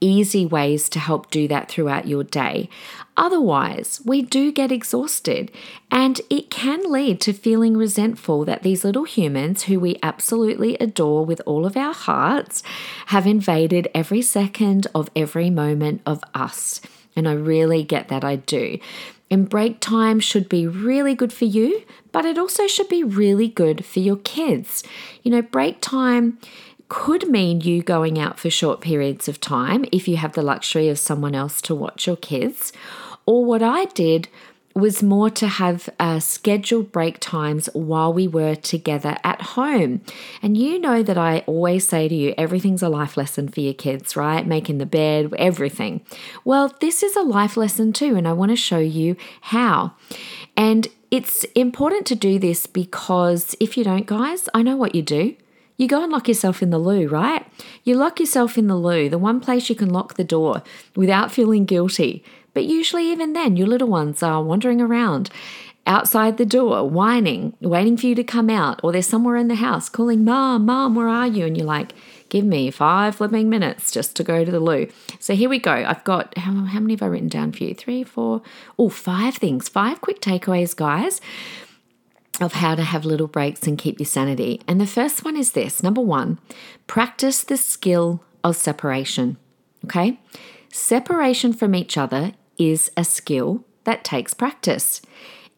easy 0.00 0.46
ways 0.46 0.88
to 0.90 0.98
help 0.98 1.30
do 1.30 1.46
that 1.48 1.70
throughout 1.70 2.06
your 2.06 2.24
day. 2.24 2.68
Otherwise, 3.16 4.00
we 4.04 4.22
do 4.22 4.50
get 4.50 4.72
exhausted, 4.72 5.50
and 5.90 6.22
it 6.30 6.48
can 6.48 6.90
lead 6.90 7.20
to 7.20 7.34
feeling 7.34 7.76
resentful 7.76 8.44
that 8.46 8.62
these 8.62 8.82
little 8.82 9.04
humans, 9.04 9.64
who 9.64 9.78
we 9.78 9.98
absolutely 10.02 10.76
adore 10.78 11.26
with 11.26 11.42
all 11.44 11.66
of 11.66 11.76
our 11.76 11.92
hearts, 11.92 12.62
have 13.06 13.26
invaded 13.26 13.88
every 13.94 14.22
second 14.22 14.86
of 14.94 15.10
every 15.14 15.50
moment 15.50 16.00
of 16.06 16.22
us. 16.34 16.80
And 17.14 17.28
I 17.28 17.32
really 17.32 17.82
get 17.82 18.08
that, 18.08 18.24
I 18.24 18.36
do. 18.36 18.78
And 19.30 19.48
break 19.48 19.78
time 19.78 20.18
should 20.18 20.48
be 20.48 20.66
really 20.66 21.14
good 21.14 21.32
for 21.32 21.44
you, 21.44 21.84
but 22.10 22.24
it 22.24 22.36
also 22.36 22.66
should 22.66 22.88
be 22.88 23.04
really 23.04 23.46
good 23.46 23.84
for 23.84 24.00
your 24.00 24.16
kids. 24.16 24.82
You 25.22 25.30
know, 25.30 25.42
break 25.42 25.80
time 25.80 26.38
could 26.88 27.28
mean 27.28 27.60
you 27.60 27.82
going 27.82 28.18
out 28.18 28.40
for 28.40 28.50
short 28.50 28.80
periods 28.80 29.28
of 29.28 29.40
time 29.40 29.84
if 29.92 30.08
you 30.08 30.16
have 30.16 30.32
the 30.32 30.42
luxury 30.42 30.88
of 30.88 30.98
someone 30.98 31.36
else 31.36 31.62
to 31.62 31.74
watch 31.74 32.08
your 32.08 32.16
kids. 32.16 32.72
Or 33.26 33.44
what 33.44 33.62
I 33.62 33.84
did 33.84 34.28
was 34.74 35.02
more 35.02 35.28
to 35.30 35.48
have 35.48 35.88
uh, 35.98 36.20
scheduled 36.20 36.92
break 36.92 37.18
times 37.18 37.68
while 37.72 38.12
we 38.12 38.28
were 38.28 38.54
together 38.54 39.16
at 39.24 39.42
home. 39.42 40.00
And 40.42 40.56
you 40.56 40.78
know 40.78 41.02
that 41.02 41.18
I 41.18 41.40
always 41.46 41.88
say 41.88 42.08
to 42.08 42.14
you, 42.14 42.34
everything's 42.38 42.82
a 42.82 42.88
life 42.88 43.16
lesson 43.16 43.48
for 43.48 43.60
your 43.60 43.74
kids, 43.74 44.14
right? 44.16 44.46
Making 44.46 44.78
the 44.78 44.86
bed, 44.86 45.34
everything. 45.38 46.02
Well, 46.44 46.74
this 46.80 47.02
is 47.02 47.16
a 47.16 47.22
life 47.22 47.56
lesson 47.56 47.92
too, 47.92 48.16
and 48.16 48.28
I 48.28 48.32
want 48.32 48.50
to 48.50 48.56
show 48.56 48.78
you 48.78 49.16
how. 49.40 49.94
And 50.56 50.88
it's 51.10 51.44
important 51.56 52.06
to 52.06 52.14
do 52.14 52.38
this 52.38 52.66
because 52.66 53.56
if 53.58 53.76
you 53.76 53.82
don't, 53.82 54.06
guys, 54.06 54.48
I 54.54 54.62
know 54.62 54.76
what 54.76 54.94
you 54.94 55.02
do. 55.02 55.34
You 55.76 55.88
go 55.88 56.02
and 56.02 56.12
lock 56.12 56.28
yourself 56.28 56.62
in 56.62 56.68
the 56.68 56.78
loo, 56.78 57.08
right? 57.08 57.46
You 57.84 57.94
lock 57.94 58.20
yourself 58.20 58.58
in 58.58 58.66
the 58.66 58.76
loo, 58.76 59.08
the 59.08 59.16
one 59.16 59.40
place 59.40 59.70
you 59.70 59.74
can 59.74 59.88
lock 59.88 60.14
the 60.14 60.24
door 60.24 60.62
without 60.94 61.32
feeling 61.32 61.64
guilty. 61.64 62.22
But 62.54 62.64
usually, 62.64 63.10
even 63.10 63.32
then, 63.32 63.56
your 63.56 63.68
little 63.68 63.88
ones 63.88 64.22
are 64.22 64.42
wandering 64.42 64.80
around. 64.80 65.30
outside 65.86 66.36
the 66.36 66.46
door, 66.46 66.88
whining, 66.88 67.54
waiting 67.60 67.96
for 67.96 68.06
you 68.06 68.14
to 68.14 68.22
come 68.22 68.50
out, 68.50 68.78
or 68.84 68.92
they're 68.92 69.02
somewhere 69.02 69.36
in 69.36 69.48
the 69.48 69.54
house 69.54 69.88
calling, 69.88 70.22
Mom, 70.22 70.66
Mom, 70.66 70.94
where 70.94 71.08
are 71.08 71.26
you? 71.26 71.46
And 71.46 71.56
you're 71.56 71.66
like, 71.66 71.94
Give 72.30 72.44
me 72.44 72.70
five 72.70 73.16
flipping 73.16 73.50
minutes 73.50 73.90
just 73.90 74.14
to 74.16 74.22
go 74.22 74.44
to 74.44 74.50
the 74.50 74.60
loo. 74.60 74.88
So 75.18 75.34
here 75.34 75.50
we 75.50 75.58
go. 75.58 75.72
I've 75.72 76.04
got, 76.04 76.38
how, 76.38 76.52
how 76.52 76.78
many 76.78 76.94
have 76.94 77.02
I 77.02 77.06
written 77.06 77.28
down 77.28 77.50
for 77.50 77.64
you? 77.64 77.74
Three, 77.74 78.04
four, 78.04 78.40
oh, 78.78 78.88
five 78.88 79.34
things, 79.34 79.68
five 79.68 80.00
quick 80.00 80.20
takeaways, 80.20 80.74
guys 80.74 81.20
of 82.40 82.54
how 82.54 82.74
to 82.74 82.82
have 82.82 83.04
little 83.04 83.26
breaks 83.26 83.66
and 83.66 83.76
keep 83.76 83.98
your 83.98 84.06
sanity. 84.06 84.62
And 84.66 84.80
the 84.80 84.86
first 84.86 85.24
one 85.24 85.36
is 85.36 85.52
this 85.52 85.82
number 85.82 86.00
one, 86.00 86.38
practice 86.86 87.42
the 87.42 87.58
skill 87.58 88.24
of 88.42 88.56
separation. 88.56 89.36
Okay? 89.84 90.18
Separation 90.72 91.52
from 91.52 91.74
each 91.74 91.98
other 91.98 92.32
is 92.60 92.92
a 92.96 93.02
skill 93.02 93.64
that 93.84 94.04
takes 94.04 94.34
practice. 94.34 95.00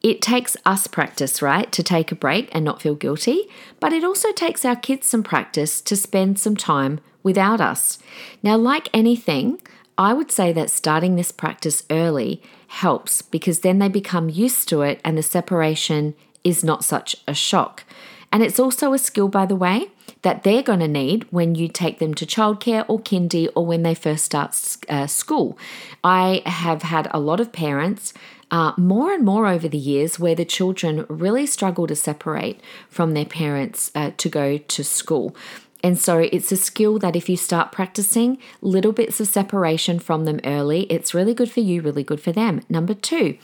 It 0.02 0.22
takes 0.22 0.56
us 0.64 0.86
practice, 0.86 1.42
right, 1.42 1.70
to 1.72 1.82
take 1.82 2.10
a 2.10 2.16
break 2.16 2.48
and 2.52 2.64
not 2.64 2.80
feel 2.80 2.94
guilty, 2.94 3.42
but 3.78 3.92
it 3.92 4.04
also 4.04 4.32
takes 4.32 4.64
our 4.64 4.76
kids 4.76 5.06
some 5.06 5.22
practice 5.22 5.80
to 5.82 5.96
spend 5.96 6.38
some 6.38 6.56
time 6.56 7.00
without 7.22 7.60
us. 7.60 7.98
Now, 8.42 8.56
like 8.56 8.88
anything, 8.94 9.60
I 9.98 10.14
would 10.14 10.32
say 10.32 10.52
that 10.52 10.70
starting 10.70 11.16
this 11.16 11.32
practice 11.32 11.84
early 11.90 12.40
helps 12.68 13.20
because 13.20 13.60
then 13.60 13.78
they 13.78 13.88
become 13.88 14.30
used 14.30 14.68
to 14.70 14.82
it 14.82 15.00
and 15.04 15.18
the 15.18 15.22
separation 15.22 16.14
is 16.42 16.64
not 16.64 16.84
such 16.84 17.16
a 17.28 17.34
shock. 17.34 17.84
And 18.32 18.42
it's 18.42 18.58
also 18.58 18.92
a 18.92 18.98
skill, 18.98 19.28
by 19.28 19.46
the 19.46 19.56
way, 19.56 19.88
that 20.22 20.42
they're 20.42 20.62
going 20.62 20.80
to 20.80 20.88
need 20.88 21.24
when 21.30 21.54
you 21.54 21.68
take 21.68 21.98
them 21.98 22.14
to 22.14 22.26
childcare 22.26 22.84
or 22.88 22.98
kindy 23.00 23.48
or 23.54 23.66
when 23.66 23.82
they 23.82 23.94
first 23.94 24.24
start 24.24 24.56
uh, 24.88 25.06
school. 25.06 25.58
I 26.02 26.42
have 26.46 26.82
had 26.82 27.08
a 27.10 27.20
lot 27.20 27.40
of 27.40 27.52
parents 27.52 28.14
uh, 28.50 28.72
more 28.76 29.12
and 29.12 29.24
more 29.24 29.46
over 29.46 29.66
the 29.66 29.78
years 29.78 30.18
where 30.18 30.34
the 30.34 30.44
children 30.44 31.06
really 31.08 31.46
struggle 31.46 31.86
to 31.86 31.96
separate 31.96 32.60
from 32.88 33.14
their 33.14 33.24
parents 33.24 33.90
uh, 33.94 34.10
to 34.18 34.28
go 34.28 34.58
to 34.58 34.84
school. 34.84 35.34
And 35.82 35.98
so 35.98 36.18
it's 36.18 36.52
a 36.52 36.56
skill 36.56 36.98
that 37.00 37.16
if 37.16 37.28
you 37.28 37.36
start 37.36 37.72
practicing 37.72 38.38
little 38.60 38.92
bits 38.92 39.20
of 39.20 39.26
separation 39.26 39.98
from 39.98 40.24
them 40.24 40.40
early, 40.44 40.82
it's 40.84 41.14
really 41.14 41.34
good 41.34 41.50
for 41.50 41.60
you, 41.60 41.82
really 41.82 42.04
good 42.04 42.20
for 42.20 42.30
them. 42.30 42.60
Number 42.68 42.94
two, 42.94 43.36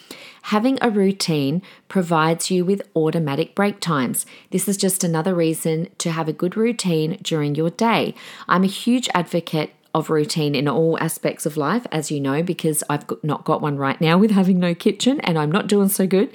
having 0.42 0.78
a 0.80 0.90
routine 0.90 1.62
provides 1.88 2.50
you 2.50 2.64
with 2.64 2.83
automatic 2.95 3.54
break 3.54 3.80
times. 3.80 4.25
This 4.50 4.68
is 4.68 4.76
just 4.76 5.02
another 5.02 5.35
reason 5.35 5.88
to 5.99 6.12
have 6.12 6.28
a 6.28 6.33
good 6.33 6.57
routine 6.57 7.18
during 7.23 7.54
your 7.54 7.71
day. 7.71 8.14
I'm 8.49 8.64
a 8.64 8.68
huge 8.68 9.09
advocate 9.14 9.73
of 9.95 10.11
routine 10.11 10.54
in 10.54 10.68
all 10.68 10.99
aspects 11.00 11.45
of 11.45 11.57
life, 11.57 11.87
as 11.90 12.11
you 12.11 12.21
know, 12.21 12.42
because 12.42 12.85
I've 12.88 13.04
not 13.23 13.45
got 13.45 13.61
one 13.61 13.76
right 13.76 14.00
now 14.00 14.16
with 14.23 14.30
having 14.30 14.59
no 14.59 14.75
kitchen 14.75 15.21
and 15.21 15.38
I'm 15.38 15.50
not 15.50 15.66
doing 15.66 15.88
so 15.88 16.07
good. 16.07 16.30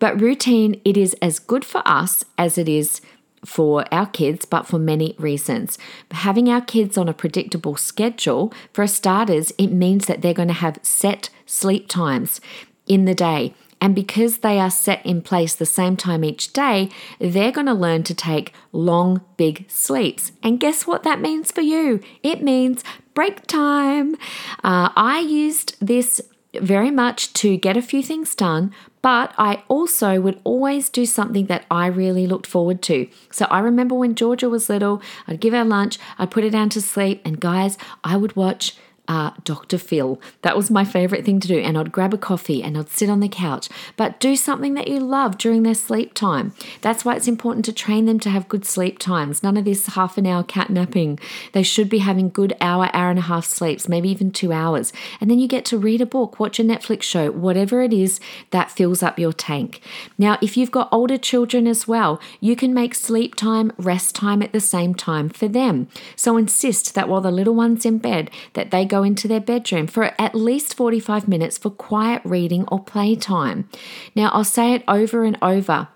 But 0.00 0.20
routine, 0.20 0.80
it 0.84 0.96
is 0.96 1.14
as 1.20 1.38
good 1.38 1.64
for 1.64 1.82
us 1.84 2.24
as 2.36 2.56
it 2.56 2.68
is 2.68 3.00
for 3.48 3.82
our 3.90 4.06
kids, 4.06 4.44
but 4.44 4.66
for 4.66 4.78
many 4.78 5.16
reasons. 5.18 5.78
Having 6.10 6.50
our 6.50 6.60
kids 6.60 6.98
on 6.98 7.08
a 7.08 7.14
predictable 7.14 7.76
schedule, 7.76 8.52
for 8.74 8.86
starters, 8.86 9.52
it 9.56 9.68
means 9.68 10.04
that 10.06 10.20
they're 10.20 10.34
going 10.34 10.48
to 10.48 10.54
have 10.54 10.78
set 10.82 11.30
sleep 11.46 11.88
times 11.88 12.42
in 12.86 13.06
the 13.06 13.14
day. 13.14 13.54
And 13.80 13.94
because 13.94 14.38
they 14.38 14.60
are 14.60 14.70
set 14.70 15.04
in 15.06 15.22
place 15.22 15.54
the 15.54 15.64
same 15.64 15.96
time 15.96 16.24
each 16.24 16.52
day, 16.52 16.90
they're 17.18 17.52
going 17.52 17.68
to 17.68 17.74
learn 17.74 18.02
to 18.04 18.14
take 18.14 18.52
long, 18.70 19.22
big 19.38 19.64
sleeps. 19.68 20.32
And 20.42 20.60
guess 20.60 20.86
what 20.86 21.04
that 21.04 21.20
means 21.20 21.50
for 21.50 21.62
you? 21.62 22.00
It 22.22 22.42
means 22.42 22.84
break 23.14 23.46
time. 23.46 24.14
Uh, 24.62 24.90
I 24.94 25.20
used 25.20 25.74
this 25.80 26.20
very 26.54 26.90
much 26.90 27.32
to 27.34 27.56
get 27.56 27.76
a 27.76 27.82
few 27.82 28.02
things 28.02 28.34
done, 28.34 28.74
but 29.02 29.32
I 29.38 29.62
also 29.68 30.20
would 30.20 30.40
always 30.44 30.88
do 30.88 31.06
something 31.06 31.46
that 31.46 31.64
I 31.70 31.86
really 31.86 32.26
looked 32.26 32.46
forward 32.46 32.82
to. 32.82 33.08
So 33.30 33.46
I 33.46 33.60
remember 33.60 33.94
when 33.94 34.14
Georgia 34.14 34.48
was 34.48 34.68
little, 34.68 35.00
I'd 35.26 35.40
give 35.40 35.54
her 35.54 35.64
lunch, 35.64 35.98
I'd 36.18 36.30
put 36.30 36.44
her 36.44 36.50
down 36.50 36.68
to 36.70 36.80
sleep, 36.80 37.22
and 37.24 37.40
guys, 37.40 37.78
I 38.02 38.16
would 38.16 38.36
watch 38.36 38.76
uh, 39.08 39.30
Dr. 39.44 39.78
Phil. 39.78 40.20
That 40.42 40.56
was 40.56 40.70
my 40.70 40.84
favorite 40.84 41.24
thing 41.24 41.40
to 41.40 41.48
do. 41.48 41.58
And 41.58 41.76
I'd 41.76 41.90
grab 41.90 42.14
a 42.14 42.18
coffee 42.18 42.62
and 42.62 42.76
I'd 42.76 42.90
sit 42.90 43.10
on 43.10 43.20
the 43.20 43.28
couch. 43.28 43.68
But 43.96 44.20
do 44.20 44.36
something 44.36 44.74
that 44.74 44.88
you 44.88 45.00
love 45.00 45.38
during 45.38 45.62
their 45.62 45.74
sleep 45.74 46.14
time. 46.14 46.52
That's 46.82 47.04
why 47.04 47.16
it's 47.16 47.26
important 47.26 47.64
to 47.64 47.72
train 47.72 48.04
them 48.04 48.20
to 48.20 48.30
have 48.30 48.48
good 48.48 48.64
sleep 48.64 48.98
times. 48.98 49.42
None 49.42 49.56
of 49.56 49.64
this 49.64 49.86
half 49.86 50.18
an 50.18 50.26
hour 50.26 50.44
cat 50.44 50.70
napping. 50.70 51.18
They 51.52 51.62
should 51.62 51.88
be 51.88 51.98
having 51.98 52.28
good 52.28 52.54
hour, 52.60 52.90
hour 52.92 53.10
and 53.10 53.18
a 53.18 53.22
half 53.22 53.46
sleeps, 53.46 53.88
maybe 53.88 54.10
even 54.10 54.30
two 54.30 54.52
hours. 54.52 54.92
And 55.20 55.30
then 55.30 55.38
you 55.38 55.48
get 55.48 55.64
to 55.66 55.78
read 55.78 56.00
a 56.00 56.06
book, 56.06 56.38
watch 56.38 56.60
a 56.60 56.62
Netflix 56.62 57.02
show, 57.02 57.30
whatever 57.30 57.82
it 57.82 57.92
is 57.92 58.20
that 58.50 58.70
fills 58.70 59.02
up 59.02 59.18
your 59.18 59.32
tank. 59.32 59.80
Now, 60.18 60.38
if 60.42 60.56
you've 60.56 60.70
got 60.70 60.88
older 60.92 61.16
children 61.16 61.66
as 61.66 61.88
well, 61.88 62.20
you 62.40 62.54
can 62.56 62.74
make 62.74 62.94
sleep 62.94 63.34
time, 63.34 63.72
rest 63.78 64.14
time 64.14 64.42
at 64.42 64.52
the 64.52 64.60
same 64.60 64.94
time 64.94 65.28
for 65.30 65.48
them. 65.48 65.88
So 66.14 66.36
insist 66.36 66.94
that 66.94 67.08
while 67.08 67.20
the 67.20 67.30
little 67.30 67.54
one's 67.54 67.86
in 67.86 67.98
bed, 67.98 68.30
that 68.52 68.70
they 68.70 68.84
go 68.84 68.97
into 69.02 69.28
their 69.28 69.40
bedroom 69.40 69.86
for 69.86 70.12
at 70.18 70.34
least 70.34 70.74
45 70.74 71.28
minutes 71.28 71.58
for 71.58 71.70
quiet 71.70 72.22
reading 72.24 72.66
or 72.68 72.82
playtime. 72.82 73.68
Now, 74.14 74.30
I'll 74.32 74.44
say 74.44 74.74
it 74.74 74.84
over 74.88 75.24
and 75.24 75.38
over, 75.42 75.88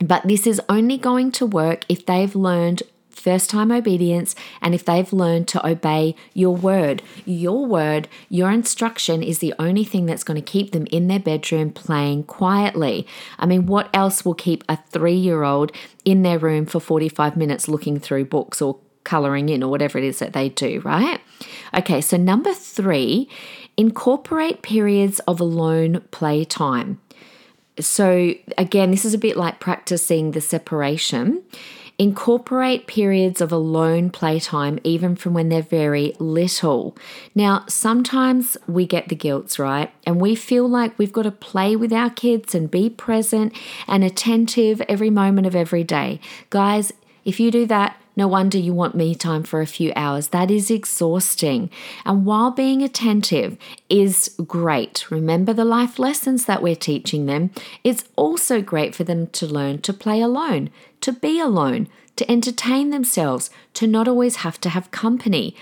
but 0.00 0.26
this 0.26 0.46
is 0.46 0.60
only 0.68 0.98
going 0.98 1.32
to 1.32 1.46
work 1.46 1.84
if 1.88 2.06
they've 2.06 2.34
learned 2.34 2.82
first 3.18 3.50
time 3.50 3.70
obedience 3.70 4.34
and 4.62 4.74
if 4.74 4.84
they've 4.84 5.12
learned 5.12 5.48
to 5.48 5.66
obey 5.66 6.14
your 6.34 6.54
word. 6.54 7.02
Your 7.24 7.66
word, 7.66 8.08
your 8.28 8.50
instruction 8.50 9.22
is 9.22 9.40
the 9.40 9.54
only 9.58 9.84
thing 9.84 10.06
that's 10.06 10.24
going 10.24 10.42
to 10.42 10.50
keep 10.50 10.72
them 10.72 10.86
in 10.90 11.08
their 11.08 11.18
bedroom 11.18 11.72
playing 11.72 12.24
quietly. 12.24 13.06
I 13.38 13.46
mean, 13.46 13.66
what 13.66 13.90
else 13.92 14.24
will 14.24 14.34
keep 14.34 14.64
a 14.68 14.78
three 14.90 15.16
year 15.16 15.42
old 15.42 15.72
in 16.04 16.22
their 16.22 16.38
room 16.38 16.66
for 16.66 16.80
45 16.80 17.36
minutes 17.36 17.68
looking 17.68 17.98
through 17.98 18.26
books 18.26 18.62
or 18.62 18.78
coloring 19.04 19.48
in 19.48 19.62
or 19.62 19.70
whatever 19.70 19.98
it 19.98 20.04
is 20.04 20.18
that 20.18 20.32
they 20.32 20.48
do, 20.50 20.80
right? 20.84 21.20
Okay, 21.74 22.00
so 22.00 22.16
number 22.16 22.54
three, 22.54 23.28
incorporate 23.76 24.62
periods 24.62 25.20
of 25.20 25.40
alone 25.40 26.02
play 26.10 26.44
time. 26.44 27.00
So, 27.80 28.34
again, 28.56 28.90
this 28.90 29.04
is 29.04 29.14
a 29.14 29.18
bit 29.18 29.36
like 29.36 29.60
practicing 29.60 30.32
the 30.32 30.40
separation. 30.40 31.42
Incorporate 32.00 32.86
periods 32.86 33.40
of 33.40 33.50
alone 33.50 34.10
playtime, 34.10 34.78
even 34.84 35.16
from 35.16 35.34
when 35.34 35.48
they're 35.48 35.62
very 35.62 36.14
little. 36.20 36.96
Now, 37.34 37.64
sometimes 37.68 38.56
we 38.68 38.86
get 38.86 39.08
the 39.08 39.16
guilt, 39.16 39.58
right? 39.58 39.92
And 40.04 40.20
we 40.20 40.36
feel 40.36 40.68
like 40.68 40.96
we've 40.96 41.12
got 41.12 41.22
to 41.22 41.32
play 41.32 41.74
with 41.74 41.92
our 41.92 42.10
kids 42.10 42.54
and 42.54 42.70
be 42.70 42.88
present 42.88 43.52
and 43.88 44.04
attentive 44.04 44.80
every 44.82 45.10
moment 45.10 45.48
of 45.48 45.56
every 45.56 45.82
day. 45.82 46.20
Guys, 46.50 46.92
if 47.24 47.40
you 47.40 47.50
do 47.50 47.66
that, 47.66 48.00
no 48.18 48.26
wonder 48.26 48.58
you 48.58 48.74
want 48.74 48.96
me 48.96 49.14
time 49.14 49.44
for 49.44 49.60
a 49.60 49.66
few 49.66 49.92
hours. 49.94 50.28
That 50.28 50.50
is 50.50 50.72
exhausting. 50.72 51.70
And 52.04 52.26
while 52.26 52.50
being 52.50 52.82
attentive 52.82 53.56
is 53.88 54.34
great, 54.44 55.08
remember 55.08 55.52
the 55.52 55.64
life 55.64 56.00
lessons 56.00 56.44
that 56.46 56.60
we're 56.60 56.74
teaching 56.74 57.26
them, 57.26 57.52
it's 57.84 58.02
also 58.16 58.60
great 58.60 58.92
for 58.92 59.04
them 59.04 59.28
to 59.28 59.46
learn 59.46 59.82
to 59.82 59.92
play 59.92 60.20
alone, 60.20 60.70
to 61.00 61.12
be 61.12 61.38
alone, 61.38 61.86
to 62.16 62.28
entertain 62.28 62.90
themselves, 62.90 63.50
to 63.74 63.86
not 63.86 64.08
always 64.08 64.36
have 64.36 64.60
to 64.62 64.70
have 64.70 64.90
company. 64.90 65.54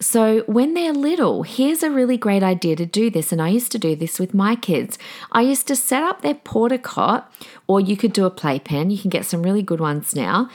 So, 0.00 0.44
when 0.46 0.74
they're 0.74 0.92
little, 0.92 1.42
here's 1.42 1.82
a 1.82 1.90
really 1.90 2.16
great 2.16 2.44
idea 2.44 2.76
to 2.76 2.86
do 2.86 3.10
this. 3.10 3.32
And 3.32 3.42
I 3.42 3.48
used 3.48 3.72
to 3.72 3.80
do 3.80 3.96
this 3.96 4.20
with 4.20 4.32
my 4.32 4.54
kids. 4.54 4.96
I 5.32 5.40
used 5.42 5.66
to 5.66 5.74
set 5.74 6.04
up 6.04 6.22
their 6.22 6.36
porta 6.36 6.78
cot, 6.78 7.32
or 7.66 7.80
you 7.80 7.96
could 7.96 8.12
do 8.12 8.24
a 8.24 8.30
playpen. 8.30 8.90
You 8.90 8.98
can 8.98 9.10
get 9.10 9.26
some 9.26 9.42
really 9.42 9.62
good 9.62 9.80
ones 9.80 10.14
now. 10.14 10.48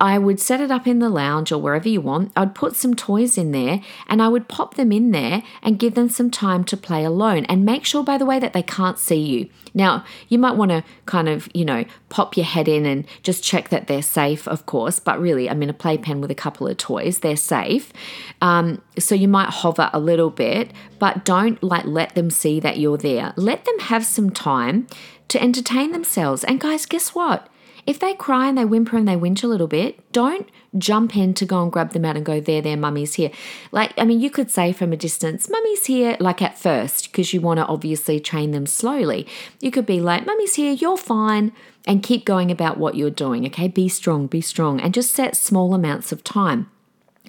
I 0.00 0.16
would 0.16 0.40
set 0.40 0.62
it 0.62 0.70
up 0.70 0.86
in 0.86 0.98
the 0.98 1.10
lounge 1.10 1.52
or 1.52 1.60
wherever 1.60 1.88
you 1.88 2.00
want. 2.00 2.32
I'd 2.34 2.54
put 2.54 2.74
some 2.74 2.94
toys 2.94 3.36
in 3.36 3.52
there 3.52 3.82
and 4.08 4.22
I 4.22 4.28
would 4.28 4.48
pop 4.48 4.74
them 4.74 4.90
in 4.90 5.10
there 5.10 5.42
and 5.62 5.78
give 5.78 5.94
them 5.94 6.08
some 6.08 6.30
time 6.30 6.64
to 6.64 6.76
play 6.76 7.04
alone 7.04 7.44
and 7.44 7.66
make 7.66 7.84
sure, 7.84 8.02
by 8.02 8.16
the 8.16 8.24
way, 8.24 8.38
that 8.38 8.54
they 8.54 8.62
can't 8.62 8.98
see 8.98 9.20
you. 9.20 9.50
Now, 9.74 10.04
you 10.28 10.38
might 10.38 10.56
want 10.56 10.70
to 10.70 10.82
kind 11.04 11.28
of, 11.28 11.48
you 11.52 11.66
know, 11.66 11.84
pop 12.08 12.34
your 12.36 12.46
head 12.46 12.66
in 12.66 12.86
and 12.86 13.04
just 13.22 13.44
check 13.44 13.68
that 13.68 13.88
they're 13.88 14.00
safe, 14.00 14.48
of 14.48 14.64
course, 14.64 14.98
but 14.98 15.20
really, 15.20 15.50
I'm 15.50 15.62
in 15.62 15.70
a 15.70 15.74
playpen 15.74 16.22
with 16.22 16.30
a 16.30 16.34
couple 16.34 16.66
of 16.66 16.78
toys, 16.78 17.18
they're 17.18 17.36
safe. 17.36 17.92
Um, 18.40 18.80
so 18.98 19.14
you 19.14 19.28
might 19.28 19.50
hover 19.50 19.90
a 19.92 20.00
little 20.00 20.30
bit, 20.30 20.72
but 20.98 21.24
don't 21.26 21.62
like 21.62 21.84
let 21.84 22.14
them 22.14 22.30
see 22.30 22.58
that 22.60 22.78
you're 22.78 22.98
there. 22.98 23.34
Let 23.36 23.66
them 23.66 23.78
have 23.80 24.06
some 24.06 24.30
time 24.30 24.86
to 25.28 25.40
entertain 25.40 25.92
themselves. 25.92 26.42
And 26.42 26.58
guys, 26.58 26.86
guess 26.86 27.14
what? 27.14 27.48
If 27.90 27.98
they 27.98 28.14
cry 28.14 28.46
and 28.46 28.56
they 28.56 28.64
whimper 28.64 28.96
and 28.96 29.08
they 29.08 29.16
winch 29.16 29.42
a 29.42 29.48
little 29.48 29.66
bit, 29.66 30.12
don't 30.12 30.48
jump 30.78 31.16
in 31.16 31.34
to 31.34 31.44
go 31.44 31.60
and 31.60 31.72
grab 31.72 31.92
them 31.92 32.04
out 32.04 32.14
and 32.16 32.24
go, 32.24 32.38
there, 32.38 32.62
there, 32.62 32.76
mummy's 32.76 33.14
here. 33.14 33.32
Like, 33.72 33.92
I 33.98 34.04
mean, 34.04 34.20
you 34.20 34.30
could 34.30 34.48
say 34.48 34.72
from 34.72 34.92
a 34.92 34.96
distance, 34.96 35.50
mummy's 35.50 35.86
here, 35.86 36.16
like 36.20 36.40
at 36.40 36.56
first, 36.56 37.10
because 37.10 37.32
you 37.32 37.40
want 37.40 37.58
to 37.58 37.66
obviously 37.66 38.20
train 38.20 38.52
them 38.52 38.64
slowly. 38.64 39.26
You 39.58 39.72
could 39.72 39.86
be 39.86 39.98
like, 39.98 40.24
mummy's 40.24 40.54
here, 40.54 40.70
you're 40.70 40.96
fine, 40.96 41.50
and 41.84 42.00
keep 42.00 42.24
going 42.24 42.52
about 42.52 42.78
what 42.78 42.94
you're 42.94 43.10
doing, 43.10 43.44
okay? 43.46 43.66
Be 43.66 43.88
strong, 43.88 44.28
be 44.28 44.40
strong, 44.40 44.80
and 44.80 44.94
just 44.94 45.12
set 45.12 45.34
small 45.34 45.74
amounts 45.74 46.12
of 46.12 46.22
time. 46.22 46.70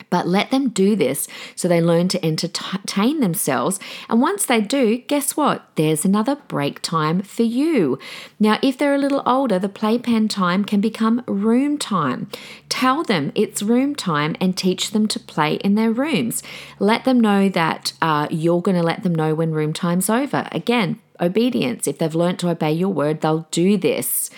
But 0.09 0.27
let 0.27 0.51
them 0.51 0.69
do 0.69 0.95
this 0.95 1.27
so 1.55 1.67
they 1.67 1.81
learn 1.81 2.07
to 2.09 2.25
entertain 2.25 3.19
themselves. 3.19 3.79
And 4.09 4.21
once 4.21 4.45
they 4.45 4.61
do, 4.61 4.97
guess 4.97 5.37
what? 5.37 5.65
There's 5.75 6.05
another 6.05 6.35
break 6.47 6.81
time 6.81 7.21
for 7.21 7.43
you. 7.43 7.99
Now, 8.39 8.59
if 8.61 8.77
they're 8.77 8.95
a 8.95 8.99
little 8.99 9.23
older, 9.25 9.59
the 9.59 9.69
playpen 9.69 10.27
time 10.27 10.65
can 10.65 10.81
become 10.81 11.23
room 11.27 11.77
time. 11.77 12.29
Tell 12.67 13.03
them 13.03 13.31
it's 13.35 13.61
room 13.61 13.95
time 13.95 14.35
and 14.41 14.57
teach 14.57 14.91
them 14.91 15.07
to 15.07 15.19
play 15.19 15.55
in 15.55 15.75
their 15.75 15.91
rooms. 15.91 16.43
Let 16.79 17.05
them 17.05 17.19
know 17.19 17.47
that 17.49 17.93
uh, 18.01 18.27
you're 18.29 18.61
going 18.61 18.77
to 18.77 18.83
let 18.83 19.03
them 19.03 19.15
know 19.15 19.33
when 19.33 19.51
room 19.51 19.73
time's 19.73 20.09
over. 20.09 20.47
Again, 20.51 20.99
obedience. 21.19 21.87
If 21.87 21.99
they've 21.99 22.15
learned 22.15 22.39
to 22.39 22.49
obey 22.49 22.71
your 22.71 22.89
word, 22.89 23.21
they'll 23.21 23.47
do 23.51 23.77
this. 23.77 24.29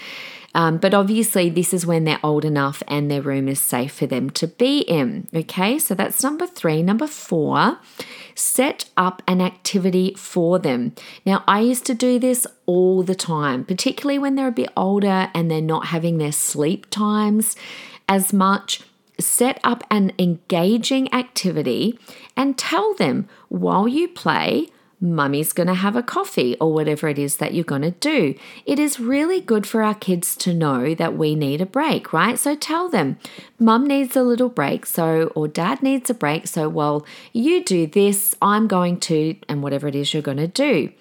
Um, 0.55 0.77
but 0.77 0.93
obviously, 0.93 1.49
this 1.49 1.73
is 1.73 1.85
when 1.85 2.03
they're 2.03 2.19
old 2.23 2.45
enough 2.45 2.83
and 2.87 3.09
their 3.09 3.21
room 3.21 3.47
is 3.47 3.59
safe 3.59 3.93
for 3.93 4.05
them 4.05 4.29
to 4.31 4.47
be 4.47 4.79
in. 4.79 5.27
Okay, 5.33 5.79
so 5.79 5.95
that's 5.95 6.21
number 6.21 6.45
three. 6.45 6.83
Number 6.83 7.07
four, 7.07 7.79
set 8.35 8.89
up 8.95 9.21
an 9.27 9.41
activity 9.41 10.13
for 10.15 10.59
them. 10.59 10.93
Now, 11.25 11.43
I 11.47 11.61
used 11.61 11.85
to 11.87 11.93
do 11.93 12.19
this 12.19 12.45
all 12.65 13.03
the 13.03 13.15
time, 13.15 13.65
particularly 13.65 14.19
when 14.19 14.35
they're 14.35 14.47
a 14.47 14.51
bit 14.51 14.71
older 14.77 15.29
and 15.33 15.49
they're 15.49 15.61
not 15.61 15.87
having 15.87 16.17
their 16.17 16.31
sleep 16.31 16.89
times 16.89 17.55
as 18.07 18.31
much 18.31 18.81
set 19.19 19.59
up 19.63 19.83
an 19.89 20.11
engaging 20.17 21.11
activity 21.13 21.97
and 22.35 22.57
tell 22.57 22.93
them 22.95 23.27
while 23.49 23.87
you 23.87 24.07
play 24.07 24.67
mummy's 25.03 25.51
going 25.51 25.67
to 25.67 25.73
have 25.73 25.97
a 25.97 26.01
coffee 26.01 26.55
or 26.61 26.73
whatever 26.73 27.09
it 27.09 27.19
is 27.19 27.37
that 27.37 27.53
you're 27.53 27.63
going 27.63 27.81
to 27.81 27.91
do. 27.91 28.33
It 28.65 28.79
is 28.79 28.99
really 28.99 29.41
good 29.41 29.67
for 29.67 29.83
our 29.83 29.93
kids 29.93 30.35
to 30.37 30.53
know 30.53 30.95
that 30.95 31.17
we 31.17 31.35
need 31.35 31.59
a 31.59 31.65
break, 31.65 32.13
right? 32.13 32.39
So 32.39 32.55
tell 32.55 32.87
them, 32.87 33.17
mum 33.59 33.85
needs 33.85 34.15
a 34.15 34.23
little 34.23 34.49
break, 34.49 34.85
so, 34.85 35.31
or 35.35 35.47
dad 35.49 35.83
needs 35.83 36.09
a 36.09 36.13
break, 36.13 36.47
so, 36.47 36.69
well, 36.69 37.05
you 37.33 37.63
do 37.63 37.85
this, 37.85 38.33
I'm 38.41 38.67
going 38.67 38.99
to, 39.01 39.35
and 39.49 39.61
whatever 39.61 39.89
it 39.89 39.95
is 39.95 40.13
you're 40.13 40.23
going 40.23 40.37
to 40.37 40.47
do. 40.47 40.91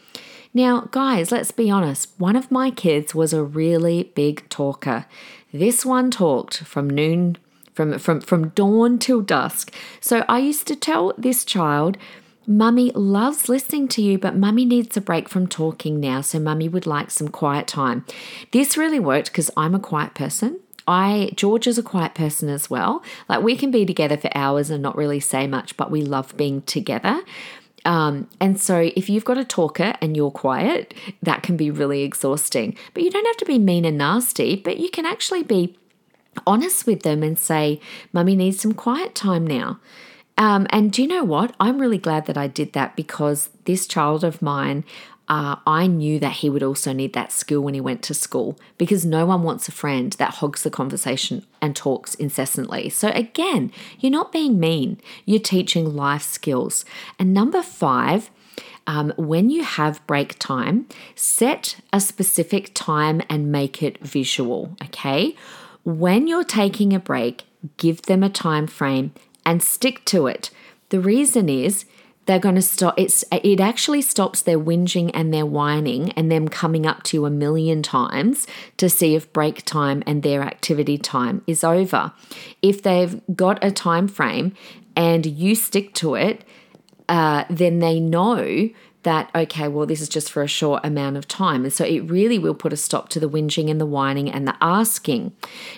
Now, 0.53 0.89
guys, 0.91 1.31
let's 1.31 1.53
be 1.53 1.71
honest. 1.71 2.11
One 2.19 2.37
of 2.37 2.51
my 2.51 2.71
kids 2.71 3.15
was 3.15 3.33
a 3.33 3.43
really 3.45 4.13
big 4.15 4.47
talker. 4.49 5.07
This 5.53 5.87
one 5.87 6.11
talked 6.11 6.59
from 6.59 6.91
noon 6.91 7.37
from 7.73 7.99
from 7.99 8.21
from 8.21 8.51
dawn 8.51 8.99
till 8.99 9.23
dusk. 9.23 9.73
So 9.99 10.25
I 10.29 10.41
used 10.41 10.67
to 10.67 10.77
tell 10.77 11.15
this 11.17 11.43
child 11.43 11.97
Mummy 12.47 12.91
loves 12.93 13.49
listening 13.49 13.89
to 13.89 14.03
you, 14.03 14.19
but 14.19 14.37
Mummy 14.37 14.65
needs 14.65 14.97
a 14.97 15.01
break 15.01 15.29
from 15.29 15.47
talking 15.47 16.01
now, 16.01 16.21
so 16.21 16.39
Mummy 16.39 16.69
would 16.69 16.87
like 16.87 17.11
some 17.11 17.29
quiet 17.29 17.67
time. 17.67 18.05
This 18.51 18.77
really 18.77 18.99
worked 18.99 19.31
because 19.31 19.51
I'm 19.57 19.75
a 19.75 19.81
quiet 19.81 20.15
person. 20.15 20.61
I 20.87 21.31
George 21.37 21.67
is 21.67 21.79
a 21.79 21.83
quiet 21.83 22.15
person 22.15 22.49
as 22.49 22.69
well. 22.69 23.05
Like 23.29 23.43
we 23.43 23.57
can 23.57 23.71
be 23.71 23.87
together 23.87 24.17
for 24.17 24.37
hours 24.37 24.71
and 24.71 24.83
not 24.83 24.97
really 24.97 25.21
say 25.21 25.47
much, 25.47 25.77
but 25.77 25.91
we 25.91 26.03
love 26.03 26.37
being 26.37 26.63
together. 26.63 27.21
Um, 27.85 28.29
and 28.41 28.61
so 28.61 28.91
if 28.97 29.09
you've 29.09 29.25
got 29.25 29.39
a 29.39 29.45
talker 29.45 29.95
and 30.01 30.17
you're 30.17 30.31
quiet, 30.31 30.95
that 31.23 31.43
can 31.43 31.57
be 31.57 31.71
really 31.71 32.03
exhausting. 32.03 32.77
But 32.95 33.03
you 33.03 33.11
don't 33.11 33.27
have 33.27 33.37
to 33.39 33.45
be 33.45 33.59
mean 33.59 33.85
and 33.85 33.99
nasty, 33.99 34.57
but 34.57 34.79
you 34.79 34.89
can 34.89 35.05
actually 35.05 35.43
be 35.43 35.77
honest 36.47 36.87
with 36.87 37.03
them 37.03 37.23
and 37.23 37.39
say, 37.39 37.81
Mummy 38.13 38.37
needs 38.37 38.61
some 38.61 38.73
quiet 38.73 39.15
time 39.15 39.47
now. 39.47 39.81
Um, 40.39 40.67
and 40.71 40.93
do 40.93 41.03
you 41.03 41.09
know 41.09 41.25
what? 41.25 41.55
I'm 41.61 41.81
really 41.81 41.99
glad 41.99 42.27
that 42.27 42.37
I 42.37 42.47
did 42.47 42.73
that 42.73 42.97
because 42.97 43.51
this 43.65 43.87
child 43.87 44.25
of 44.25 44.43
mine, 44.43 44.85
uh, 45.29 45.57
I 45.67 45.87
knew 45.87 46.19
that 46.19 46.33
he 46.33 46.51
would 46.51 46.63
also 46.63 46.93
need 46.93 47.13
that 47.13 47.33
skill 47.33 47.61
when 47.61 47.75
he 47.75 47.81
went 47.81 48.03
to 48.05 48.15
school 48.15 48.59
because 48.77 49.05
no 49.05 49.25
one 49.25 49.43
wants 49.43 49.69
a 49.69 49.73
friend 49.73 50.13
that 50.15 50.35
hogs 50.35 50.63
the 50.63 50.71
conversation 50.71 51.47
and 51.61 51.77
talks 51.77 52.15
incessantly. 52.15 52.89
So, 52.89 53.09
again, 53.09 53.73
you're 54.01 54.13
not 54.13 54.33
being 54.33 54.59
mean, 54.59 55.01
you're 55.25 55.41
teaching 55.41 55.95
life 55.95 56.23
skills. 56.23 56.85
And 57.19 57.33
number 57.33 57.63
five, 57.63 58.31
um, 58.87 59.13
when 59.17 59.49
you 59.49 59.63
have 59.63 60.05
break 60.07 60.39
time, 60.39 60.87
set 61.15 61.77
a 61.93 62.01
specific 62.01 62.73
time 62.75 63.23
and 63.29 63.53
make 63.53 63.83
it 63.83 63.99
visual, 64.01 64.77
okay? 64.83 65.37
When 65.85 66.27
you're 66.27 66.45
taking 66.45 66.93
a 66.93 66.99
break, 66.99 67.45
give 67.77 68.03
them 68.03 68.23
a 68.23 68.29
time 68.29 68.67
frame 68.67 69.13
and 69.45 69.63
stick 69.63 70.05
to 70.07 70.27
it. 70.27 70.51
The 70.91 71.01
reason 71.01 71.49
is 71.49 71.85
they're 72.27 72.39
going 72.39 72.55
to 72.55 72.63
stop 72.63 72.95
it's 72.97 73.25
it 73.33 73.61
actually 73.61 74.03
stops 74.03 74.43
their 74.43 74.59
whinging 74.59 75.11
and 75.13 75.33
their 75.35 75.47
whining 75.47 76.13
and 76.13 76.31
them 76.31 76.49
coming 76.49 76.87
up 76.87 77.03
to 77.03 77.17
you 77.17 77.27
a 77.27 77.31
million 77.31 77.83
times 77.83 78.47
to 78.77 78.89
see 78.89 79.15
if 79.15 79.33
break 79.33 79.65
time 79.65 80.03
and 80.07 80.23
their 80.23 80.43
activity 80.43 80.97
time 80.97 81.43
is 81.47 81.65
over 81.65 82.13
if 82.61 82.83
they've 82.83 83.21
got 83.35 83.63
a 83.65 83.71
time 83.71 84.07
frame 84.07 84.55
and 84.95 85.27
you 85.27 85.55
stick 85.55 85.95
to 85.95 86.15
it 86.15 86.45
uh, 87.09 87.45
then 87.51 87.81
they 87.81 87.99
know 87.99 88.69
that, 89.03 89.31
okay, 89.35 89.69
well, 89.69 89.87
this 89.87 90.01
is 90.01 90.09
just 90.09 90.31
for 90.31 90.43
a 90.43 90.49
short 90.49 90.85
amount 90.85 91.17
of 91.17 91.27
time. 91.27 91.65
And 91.65 91.73
so 91.73 91.85
it 91.85 92.01
really 92.01 92.39
will 92.39 92.55
put 92.55 92.73
a 92.73 92.77
stop 92.77 93.09
to 93.11 93.21
the 93.21 93.29
whinging 93.29 93.71
and 93.71 93.81
the 93.81 93.87
whining 93.87 94.31
and 94.31 94.47
the 94.47 94.57
asking. 94.61 95.33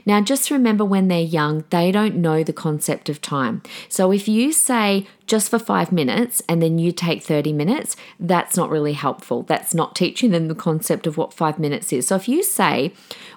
Now, 0.04 0.20
just 0.20 0.50
remember 0.50 0.84
when 0.84 1.08
they're 1.08 1.20
young, 1.20 1.64
they 1.70 1.90
don't 1.90 2.16
know 2.16 2.42
the 2.42 2.52
concept 2.52 3.08
of 3.08 3.20
time. 3.20 3.62
So 3.88 4.12
if 4.12 4.28
you 4.28 4.52
say 4.52 5.06
just 5.26 5.48
for 5.48 5.58
five 5.58 5.90
minutes 5.90 6.42
and 6.48 6.62
then 6.62 6.78
you 6.78 6.92
take 6.92 7.22
30 7.22 7.52
minutes, 7.52 7.96
that's 8.20 8.56
not 8.56 8.70
really 8.70 8.92
helpful. 8.92 9.42
That's 9.42 9.74
not 9.74 9.96
teaching 9.96 10.30
them 10.30 10.48
the 10.48 10.54
concept 10.54 11.06
of 11.06 11.16
what 11.16 11.32
five 11.32 11.58
minutes 11.58 11.92
is. 11.92 12.08
So 12.08 12.16
if 12.16 12.28
you 12.28 12.42
say 12.42 12.92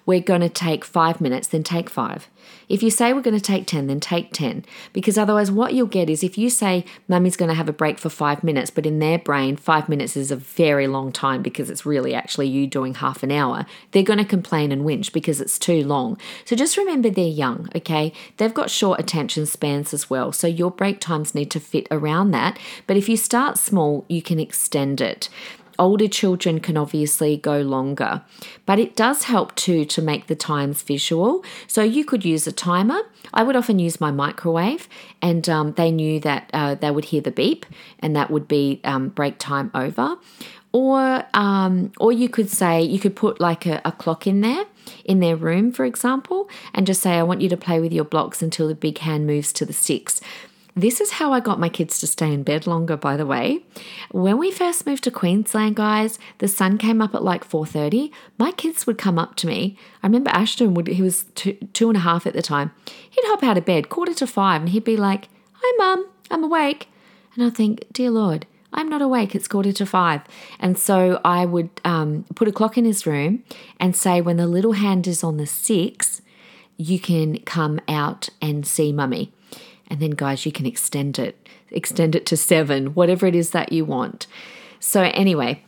we're 0.05 0.19
going 0.19 0.41
to 0.41 0.49
take 0.49 0.83
five 0.83 1.21
minutes, 1.21 1.47
then 1.47 1.63
take 1.63 1.89
five. 1.89 2.27
If 2.69 2.83
you 2.83 2.89
say 2.89 3.13
we're 3.13 3.21
going 3.21 3.37
to 3.37 3.41
take 3.41 3.65
10, 3.65 3.87
then 3.87 3.99
take 3.99 4.33
10. 4.33 4.65
Because 4.93 5.17
otherwise, 5.17 5.49
what 5.49 5.73
you'll 5.73 5.87
get 5.87 6.09
is 6.09 6.23
if 6.23 6.37
you 6.37 6.49
say 6.49 6.85
mummy's 7.07 7.37
going 7.37 7.49
to 7.49 7.55
have 7.55 7.69
a 7.69 7.73
break 7.73 7.97
for 7.97 8.09
five 8.09 8.43
minutes, 8.43 8.69
but 8.69 8.85
in 8.85 8.99
their 8.99 9.17
brain, 9.17 9.55
five 9.55 9.87
minutes 9.87 10.17
is 10.17 10.31
a 10.31 10.35
very 10.35 10.87
long 10.87 11.11
time 11.11 11.41
because 11.41 11.69
it's 11.69 11.85
really 11.85 12.13
actually 12.13 12.47
you 12.47 12.67
doing 12.67 12.95
half 12.95 13.23
an 13.23 13.31
hour, 13.31 13.65
they're 13.91 14.03
going 14.03 14.19
to 14.19 14.25
complain 14.25 14.71
and 14.71 14.83
whinge 14.83 15.13
because 15.13 15.39
it's 15.39 15.57
too 15.57 15.83
long. 15.83 16.17
So 16.45 16.55
just 16.55 16.77
remember 16.77 17.09
they're 17.09 17.25
young, 17.25 17.69
okay? 17.75 18.11
They've 18.37 18.53
got 18.53 18.69
short 18.69 18.99
attention 18.99 19.45
spans 19.45 19.93
as 19.93 20.09
well. 20.09 20.31
So 20.31 20.47
your 20.47 20.71
break 20.71 20.99
times 20.99 21.33
need 21.33 21.51
to 21.51 21.59
fit 21.59 21.87
around 21.89 22.31
that. 22.31 22.59
But 22.85 22.97
if 22.97 23.07
you 23.07 23.17
start 23.17 23.57
small, 23.57 24.05
you 24.09 24.21
can 24.21 24.39
extend 24.39 24.99
it. 24.99 25.29
Older 25.79 26.07
children 26.07 26.59
can 26.59 26.77
obviously 26.77 27.37
go 27.37 27.61
longer, 27.61 28.23
but 28.65 28.79
it 28.79 28.95
does 28.95 29.23
help 29.23 29.55
too 29.55 29.85
to 29.85 30.01
make 30.01 30.27
the 30.27 30.35
times 30.35 30.81
visual. 30.81 31.43
So 31.67 31.83
you 31.83 32.03
could 32.03 32.25
use 32.25 32.47
a 32.47 32.51
timer. 32.51 33.01
I 33.33 33.43
would 33.43 33.55
often 33.55 33.79
use 33.79 34.01
my 34.01 34.11
microwave, 34.11 34.87
and 35.21 35.47
um, 35.49 35.73
they 35.73 35.91
knew 35.91 36.19
that 36.21 36.49
uh, 36.53 36.75
they 36.75 36.91
would 36.91 37.05
hear 37.05 37.21
the 37.21 37.31
beep, 37.31 37.65
and 37.99 38.15
that 38.15 38.31
would 38.31 38.47
be 38.47 38.81
um, 38.83 39.09
break 39.09 39.37
time 39.37 39.71
over. 39.73 40.17
Or, 40.73 41.23
um, 41.33 41.91
or 41.99 42.11
you 42.11 42.29
could 42.29 42.49
say 42.49 42.81
you 42.81 42.99
could 42.99 43.15
put 43.15 43.39
like 43.39 43.65
a, 43.65 43.81
a 43.85 43.91
clock 43.91 44.27
in 44.27 44.41
there 44.41 44.65
in 45.05 45.19
their 45.19 45.35
room, 45.35 45.71
for 45.71 45.85
example, 45.85 46.49
and 46.73 46.85
just 46.85 47.01
say, 47.01 47.13
I 47.13 47.23
want 47.23 47.41
you 47.41 47.49
to 47.49 47.57
play 47.57 47.79
with 47.79 47.93
your 47.93 48.03
blocks 48.03 48.41
until 48.41 48.67
the 48.67 48.75
big 48.75 48.99
hand 48.99 49.25
moves 49.25 49.51
to 49.53 49.65
the 49.65 49.73
six. 49.73 50.21
This 50.77 51.01
is 51.01 51.13
how 51.13 51.33
I 51.33 51.39
got 51.39 51.59
my 51.59 51.69
kids 51.69 51.99
to 52.01 52.05
stay 52.05 52.31
in 52.31 52.43
bed 52.43 52.67
longer, 52.67 52.95
by 52.95 53.17
the 53.17 53.25
way. 53.25 53.65
When 54.11 54.37
we 54.37 54.51
first 54.51 54.85
moved 54.85 55.03
to 55.05 55.11
Queensland, 55.11 55.75
guys, 55.75 56.19
the 56.37 56.47
sun 56.47 56.77
came 56.77 57.01
up 57.01 57.15
at 57.15 57.23
like 57.23 57.49
4.30. 57.49 58.11
My 58.37 58.51
kids 58.51 58.85
would 58.85 58.99
come 58.99 59.17
up 59.17 59.33
to 59.37 59.47
me. 59.47 59.75
I 60.03 60.05
remember 60.05 60.29
Ashton 60.29 60.75
would, 60.75 60.85
he 60.85 61.01
was 61.01 61.23
two, 61.33 61.53
two 61.73 61.89
and 61.89 61.97
a 61.97 62.01
half 62.01 62.27
at 62.27 62.33
the 62.33 62.43
time. 62.43 62.69
He'd 63.09 63.25
hop 63.25 63.41
out 63.41 63.57
of 63.57 63.65
bed, 63.65 63.89
quarter 63.89 64.13
to 64.13 64.27
five, 64.27 64.61
and 64.61 64.69
he'd 64.69 64.83
be 64.83 64.97
like, 64.97 65.29
hi, 65.53 65.77
mum, 65.79 66.07
I'm 66.29 66.43
awake. 66.43 66.89
And 67.33 67.43
I'd 67.43 67.55
think, 67.55 67.83
dear 67.91 68.11
Lord, 68.11 68.45
I'm 68.71 68.87
not 68.87 69.01
awake, 69.01 69.33
it's 69.33 69.47
quarter 69.47 69.71
to 69.71 69.85
five. 69.87 70.21
And 70.59 70.77
so 70.77 71.19
I 71.25 71.47
would 71.47 71.71
um, 71.85 72.25
put 72.35 72.47
a 72.47 72.51
clock 72.51 72.77
in 72.77 72.85
his 72.85 73.07
room 73.07 73.43
and 73.79 73.95
say, 73.95 74.21
when 74.21 74.37
the 74.37 74.45
little 74.45 74.73
hand 74.73 75.07
is 75.07 75.23
on 75.23 75.37
the 75.37 75.47
six, 75.47 76.21
you 76.77 76.99
can 76.99 77.39
come 77.39 77.79
out 77.87 78.29
and 78.39 78.63
see 78.63 78.93
mummy. 78.93 79.33
And 79.87 79.99
then, 79.99 80.11
guys, 80.11 80.45
you 80.45 80.51
can 80.51 80.65
extend 80.65 81.17
it, 81.17 81.47
extend 81.71 82.15
it 82.15 82.25
to 82.27 82.37
seven, 82.37 82.87
whatever 82.87 83.25
it 83.25 83.35
is 83.35 83.51
that 83.51 83.71
you 83.71 83.85
want. 83.85 84.27
So, 84.79 85.03
anyway, 85.03 85.63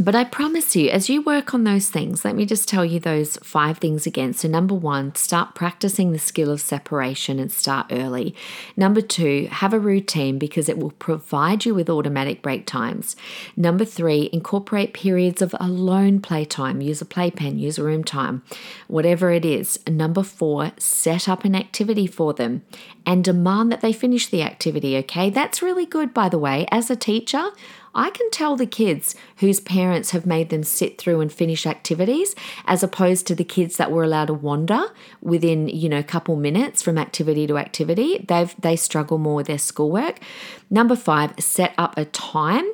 but 0.00 0.14
I 0.14 0.24
promise 0.24 0.74
you, 0.76 0.88
as 0.88 1.10
you 1.10 1.20
work 1.20 1.52
on 1.52 1.64
those 1.64 1.90
things, 1.90 2.24
let 2.24 2.34
me 2.34 2.46
just 2.46 2.66
tell 2.66 2.86
you 2.86 2.98
those 2.98 3.36
five 3.38 3.76
things 3.76 4.06
again. 4.06 4.32
So, 4.32 4.48
number 4.48 4.74
one, 4.74 5.14
start 5.14 5.54
practicing 5.54 6.12
the 6.12 6.18
skill 6.18 6.50
of 6.50 6.62
separation 6.62 7.38
and 7.38 7.52
start 7.52 7.88
early. 7.90 8.34
Number 8.78 9.02
two, 9.02 9.48
have 9.50 9.74
a 9.74 9.78
routine 9.78 10.38
because 10.38 10.70
it 10.70 10.78
will 10.78 10.92
provide 10.92 11.66
you 11.66 11.74
with 11.74 11.90
automatic 11.90 12.40
break 12.40 12.64
times. 12.64 13.14
Number 13.56 13.84
three, 13.84 14.30
incorporate 14.32 14.94
periods 14.94 15.42
of 15.42 15.54
alone 15.60 16.22
playtime. 16.22 16.80
Use 16.80 17.02
a 17.02 17.04
playpen, 17.04 17.58
use 17.58 17.76
a 17.76 17.84
room 17.84 18.02
time, 18.02 18.42
whatever 18.86 19.30
it 19.32 19.44
is. 19.44 19.78
Number 19.86 20.22
four, 20.22 20.72
set 20.78 21.28
up 21.28 21.44
an 21.44 21.54
activity 21.54 22.06
for 22.06 22.32
them 22.32 22.62
and 23.06 23.24
demand 23.24 23.72
that 23.72 23.80
they 23.80 23.92
finish 23.92 24.26
the 24.26 24.42
activity, 24.42 24.96
okay? 24.98 25.30
That's 25.30 25.62
really 25.62 25.86
good, 25.86 26.12
by 26.12 26.28
the 26.28 26.38
way. 26.38 26.66
As 26.70 26.90
a 26.90 26.96
teacher, 26.96 27.50
I 27.94 28.10
can 28.10 28.30
tell 28.30 28.56
the 28.56 28.66
kids 28.66 29.14
whose 29.36 29.58
parents 29.58 30.10
have 30.10 30.26
made 30.26 30.50
them 30.50 30.62
sit 30.62 30.98
through 30.98 31.20
and 31.20 31.32
finish 31.32 31.66
activities 31.66 32.34
as 32.66 32.82
opposed 32.82 33.26
to 33.26 33.34
the 33.34 33.44
kids 33.44 33.76
that 33.78 33.90
were 33.90 34.04
allowed 34.04 34.26
to 34.26 34.34
wander 34.34 34.84
within, 35.20 35.68
you 35.68 35.88
know, 35.88 35.98
a 35.98 36.04
couple 36.04 36.36
minutes 36.36 36.82
from 36.82 36.98
activity 36.98 37.46
to 37.46 37.58
activity. 37.58 38.24
They've 38.26 38.54
they 38.60 38.76
struggle 38.76 39.18
more 39.18 39.34
with 39.34 39.48
their 39.48 39.58
schoolwork. 39.58 40.20
Number 40.68 40.94
5, 40.94 41.40
set 41.40 41.74
up 41.76 41.96
a 41.96 42.04
time 42.04 42.70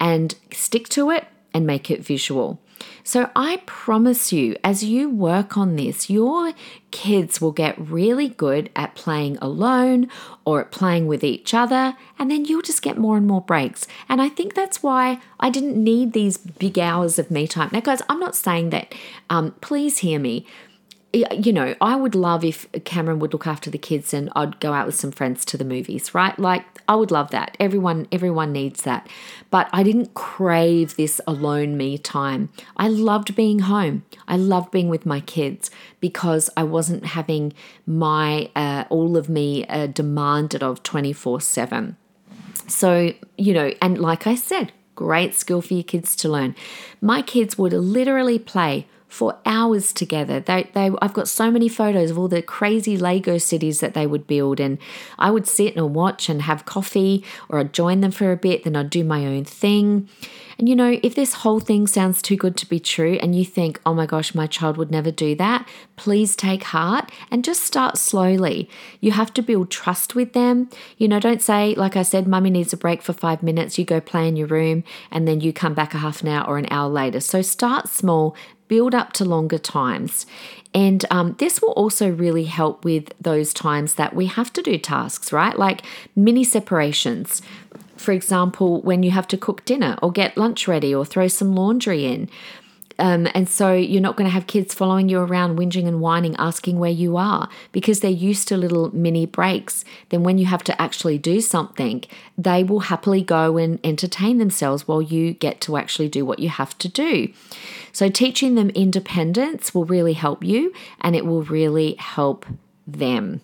and 0.00 0.34
stick 0.52 0.88
to 0.90 1.10
it 1.10 1.26
and 1.52 1.66
make 1.66 1.90
it 1.90 2.04
visual. 2.04 2.60
So 3.02 3.30
I 3.36 3.62
promise 3.66 4.32
you, 4.32 4.56
as 4.64 4.84
you 4.84 5.10
work 5.10 5.56
on 5.56 5.76
this, 5.76 6.08
your 6.08 6.52
kids 6.90 7.40
will 7.40 7.52
get 7.52 7.78
really 7.78 8.28
good 8.28 8.70
at 8.76 8.94
playing 8.94 9.36
alone 9.38 10.08
or 10.44 10.60
at 10.60 10.70
playing 10.70 11.06
with 11.06 11.24
each 11.24 11.52
other, 11.52 11.96
and 12.18 12.30
then 12.30 12.44
you'll 12.44 12.62
just 12.62 12.82
get 12.82 12.96
more 12.96 13.16
and 13.16 13.26
more 13.26 13.40
breaks. 13.40 13.86
And 14.08 14.22
I 14.22 14.28
think 14.28 14.54
that's 14.54 14.82
why 14.82 15.20
I 15.40 15.50
didn't 15.50 15.82
need 15.82 16.12
these 16.12 16.36
big 16.36 16.78
hours 16.78 17.18
of 17.18 17.30
me 17.30 17.46
time. 17.46 17.70
Now, 17.72 17.80
guys, 17.80 18.02
I'm 18.08 18.20
not 18.20 18.36
saying 18.36 18.70
that, 18.70 18.94
um, 19.28 19.52
please 19.60 19.98
hear 19.98 20.18
me 20.18 20.46
you 21.14 21.52
know, 21.52 21.74
I 21.80 21.96
would 21.96 22.14
love 22.14 22.44
if 22.44 22.66
Cameron 22.84 23.20
would 23.20 23.32
look 23.32 23.46
after 23.46 23.70
the 23.70 23.78
kids 23.78 24.12
and 24.12 24.30
I'd 24.34 24.58
go 24.58 24.72
out 24.72 24.86
with 24.86 24.96
some 24.96 25.12
friends 25.12 25.44
to 25.46 25.56
the 25.56 25.64
movies, 25.64 26.14
right? 26.14 26.36
Like 26.38 26.64
I 26.88 26.96
would 26.96 27.10
love 27.10 27.30
that. 27.30 27.56
Everyone 27.60 28.08
everyone 28.10 28.52
needs 28.52 28.82
that. 28.82 29.08
But 29.50 29.68
I 29.72 29.82
didn't 29.82 30.14
crave 30.14 30.96
this 30.96 31.20
alone 31.26 31.76
me 31.76 31.98
time. 31.98 32.48
I 32.76 32.88
loved 32.88 33.36
being 33.36 33.60
home. 33.60 34.04
I 34.26 34.36
loved 34.36 34.70
being 34.72 34.88
with 34.88 35.06
my 35.06 35.20
kids 35.20 35.70
because 36.00 36.50
I 36.56 36.64
wasn't 36.64 37.06
having 37.06 37.52
my 37.86 38.50
uh, 38.56 38.84
all 38.90 39.16
of 39.16 39.28
me 39.28 39.66
uh, 39.66 39.86
demanded 39.86 40.62
of 40.62 40.82
24/7. 40.82 41.96
So, 42.66 43.12
you 43.36 43.52
know, 43.52 43.72
and 43.80 43.98
like 43.98 44.26
I 44.26 44.34
said, 44.34 44.72
great 44.94 45.34
skill 45.34 45.60
for 45.60 45.74
your 45.74 45.82
kids 45.82 46.16
to 46.16 46.28
learn. 46.28 46.54
My 47.00 47.22
kids 47.22 47.58
would 47.58 47.72
literally 47.72 48.38
play 48.38 48.86
for 49.14 49.38
hours 49.46 49.92
together. 49.92 50.40
They, 50.40 50.68
they, 50.74 50.90
I've 51.00 51.12
got 51.12 51.28
so 51.28 51.48
many 51.48 51.68
photos 51.68 52.10
of 52.10 52.18
all 52.18 52.26
the 52.26 52.42
crazy 52.42 52.96
Lego 52.96 53.38
cities 53.38 53.78
that 53.78 53.94
they 53.94 54.08
would 54.08 54.26
build, 54.26 54.58
and 54.58 54.76
I 55.20 55.30
would 55.30 55.46
sit 55.46 55.76
and 55.76 55.94
watch 55.94 56.28
and 56.28 56.42
have 56.42 56.64
coffee, 56.64 57.24
or 57.48 57.60
I'd 57.60 57.72
join 57.72 58.00
them 58.00 58.10
for 58.10 58.32
a 58.32 58.36
bit, 58.36 58.64
then 58.64 58.74
I'd 58.74 58.90
do 58.90 59.04
my 59.04 59.24
own 59.24 59.44
thing. 59.44 60.08
And 60.58 60.68
you 60.68 60.76
know, 60.76 60.98
if 61.02 61.14
this 61.14 61.34
whole 61.34 61.60
thing 61.60 61.86
sounds 61.86 62.22
too 62.22 62.36
good 62.36 62.56
to 62.58 62.68
be 62.68 62.78
true 62.78 63.18
and 63.20 63.34
you 63.34 63.44
think, 63.44 63.80
oh 63.84 63.94
my 63.94 64.06
gosh, 64.06 64.34
my 64.34 64.46
child 64.46 64.76
would 64.76 64.90
never 64.90 65.10
do 65.10 65.34
that, 65.36 65.68
please 65.96 66.36
take 66.36 66.64
heart 66.64 67.10
and 67.30 67.44
just 67.44 67.62
start 67.62 67.98
slowly. 67.98 68.68
You 69.00 69.12
have 69.12 69.34
to 69.34 69.42
build 69.42 69.70
trust 69.70 70.14
with 70.14 70.32
them. 70.32 70.70
You 70.96 71.08
know, 71.08 71.20
don't 71.20 71.42
say, 71.42 71.74
like 71.74 71.96
I 71.96 72.02
said, 72.02 72.26
mummy 72.28 72.50
needs 72.50 72.72
a 72.72 72.76
break 72.76 73.02
for 73.02 73.12
five 73.12 73.42
minutes, 73.42 73.78
you 73.78 73.84
go 73.84 74.00
play 74.00 74.28
in 74.28 74.36
your 74.36 74.46
room, 74.46 74.84
and 75.10 75.26
then 75.26 75.40
you 75.40 75.52
come 75.52 75.74
back 75.74 75.94
a 75.94 75.98
half 75.98 76.22
an 76.22 76.28
hour 76.28 76.46
or 76.46 76.58
an 76.58 76.68
hour 76.70 76.88
later. 76.88 77.20
So 77.20 77.42
start 77.42 77.88
small, 77.88 78.36
build 78.68 78.94
up 78.94 79.12
to 79.14 79.24
longer 79.24 79.58
times. 79.58 80.26
And 80.74 81.04
um, 81.10 81.36
this 81.38 81.62
will 81.62 81.72
also 81.72 82.10
really 82.10 82.44
help 82.44 82.84
with 82.84 83.12
those 83.20 83.54
times 83.54 83.94
that 83.94 84.14
we 84.14 84.26
have 84.26 84.52
to 84.54 84.62
do 84.62 84.76
tasks, 84.76 85.32
right? 85.32 85.56
Like 85.56 85.82
mini 86.16 86.42
separations. 86.42 87.42
For 87.96 88.12
example, 88.12 88.82
when 88.82 89.02
you 89.02 89.12
have 89.12 89.28
to 89.28 89.36
cook 89.36 89.64
dinner 89.64 89.96
or 90.02 90.10
get 90.10 90.36
lunch 90.36 90.66
ready 90.66 90.94
or 90.94 91.04
throw 91.04 91.28
some 91.28 91.54
laundry 91.54 92.04
in. 92.04 92.28
Um, 92.98 93.28
and 93.34 93.48
so 93.48 93.72
you're 93.72 94.00
not 94.00 94.16
going 94.16 94.26
to 94.26 94.32
have 94.32 94.46
kids 94.46 94.74
following 94.74 95.08
you 95.08 95.18
around, 95.18 95.58
whinging 95.58 95.86
and 95.86 96.00
whining, 96.00 96.36
asking 96.36 96.78
where 96.78 96.90
you 96.90 97.16
are 97.16 97.48
because 97.72 98.00
they're 98.00 98.10
used 98.10 98.48
to 98.48 98.56
little 98.56 98.94
mini 98.94 99.26
breaks. 99.26 99.84
Then, 100.10 100.22
when 100.22 100.38
you 100.38 100.46
have 100.46 100.62
to 100.64 100.80
actually 100.80 101.18
do 101.18 101.40
something, 101.40 102.04
they 102.38 102.62
will 102.62 102.80
happily 102.80 103.22
go 103.22 103.56
and 103.56 103.80
entertain 103.84 104.38
themselves 104.38 104.86
while 104.86 105.02
you 105.02 105.32
get 105.32 105.60
to 105.62 105.76
actually 105.76 106.08
do 106.08 106.24
what 106.24 106.38
you 106.38 106.48
have 106.48 106.76
to 106.78 106.88
do. 106.88 107.32
So, 107.92 108.08
teaching 108.08 108.54
them 108.54 108.70
independence 108.70 109.74
will 109.74 109.84
really 109.84 110.14
help 110.14 110.44
you 110.44 110.72
and 111.00 111.16
it 111.16 111.26
will 111.26 111.42
really 111.42 111.94
help 111.94 112.46
them. 112.86 113.40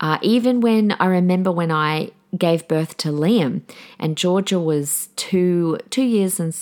Uh, 0.00 0.18
even 0.20 0.60
when 0.60 0.92
I 0.98 1.06
remember 1.06 1.52
when 1.52 1.70
I 1.70 2.10
gave 2.36 2.66
birth 2.66 2.96
to 2.98 3.08
Liam, 3.08 3.62
and 3.98 4.16
Georgia 4.16 4.58
was 4.58 5.08
two 5.16 5.78
two 5.90 6.02
years 6.02 6.40
and 6.40 6.54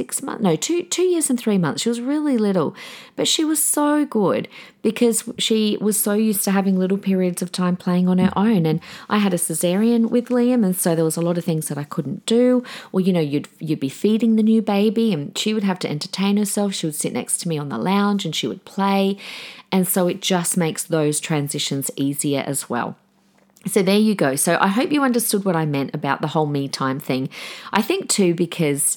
six 0.00 0.22
months 0.22 0.42
no 0.42 0.56
two 0.56 0.82
two 0.84 1.02
years 1.12 1.28
and 1.28 1.38
three 1.38 1.58
months. 1.58 1.82
She 1.82 1.90
was 1.90 2.00
really 2.00 2.38
little 2.38 2.74
but 3.16 3.28
she 3.28 3.44
was 3.44 3.62
so 3.62 4.06
good 4.06 4.48
because 4.80 5.18
she 5.36 5.76
was 5.78 6.00
so 6.00 6.14
used 6.14 6.42
to 6.44 6.50
having 6.50 6.78
little 6.78 6.96
periods 6.96 7.42
of 7.42 7.52
time 7.52 7.76
playing 7.76 8.08
on 8.08 8.16
her 8.16 8.32
own. 8.34 8.64
And 8.64 8.80
i 9.10 9.18
had 9.18 9.34
a 9.34 9.36
cesarean 9.36 10.08
with 10.08 10.28
liam 10.28 10.64
and 10.64 10.74
so 10.74 10.94
there 10.94 11.04
was 11.04 11.18
a 11.18 11.26
lot 11.28 11.36
of 11.36 11.44
things 11.44 11.68
that 11.68 11.76
i 11.76 11.84
couldn't 11.84 12.24
do. 12.24 12.64
Or 12.92 13.00
you 13.00 13.12
know 13.12 13.26
you'd 13.32 13.48
you'd 13.58 13.86
be 13.88 13.90
feeding 14.04 14.36
the 14.36 14.48
new 14.52 14.62
baby 14.62 15.12
and 15.12 15.36
she 15.36 15.52
would 15.52 15.64
have 15.64 15.80
to 15.80 15.90
entertain 15.90 16.38
herself. 16.38 16.72
She 16.72 16.86
would 16.86 16.94
sit 16.94 17.12
next 17.12 17.38
to 17.40 17.48
me 17.48 17.58
on 17.58 17.68
the 17.68 17.78
lounge 17.92 18.24
and 18.24 18.34
she 18.34 18.46
would 18.46 18.64
play. 18.64 19.18
And 19.70 19.86
so 19.86 20.08
it 20.08 20.22
just 20.22 20.56
makes 20.56 20.82
those 20.82 21.20
transitions 21.20 21.90
easier 21.96 22.42
as 22.46 22.70
well. 22.70 22.96
So 23.66 23.82
there 23.82 23.98
you 23.98 24.14
go. 24.14 24.36
So 24.36 24.56
I 24.58 24.68
hope 24.68 24.90
you 24.90 25.02
understood 25.02 25.44
what 25.44 25.54
I 25.54 25.66
meant 25.66 25.94
about 25.94 26.22
the 26.22 26.28
whole 26.28 26.46
me 26.46 26.66
time 26.66 26.98
thing. 26.98 27.28
I 27.72 27.82
think 27.82 28.08
too, 28.08 28.34
because, 28.34 28.96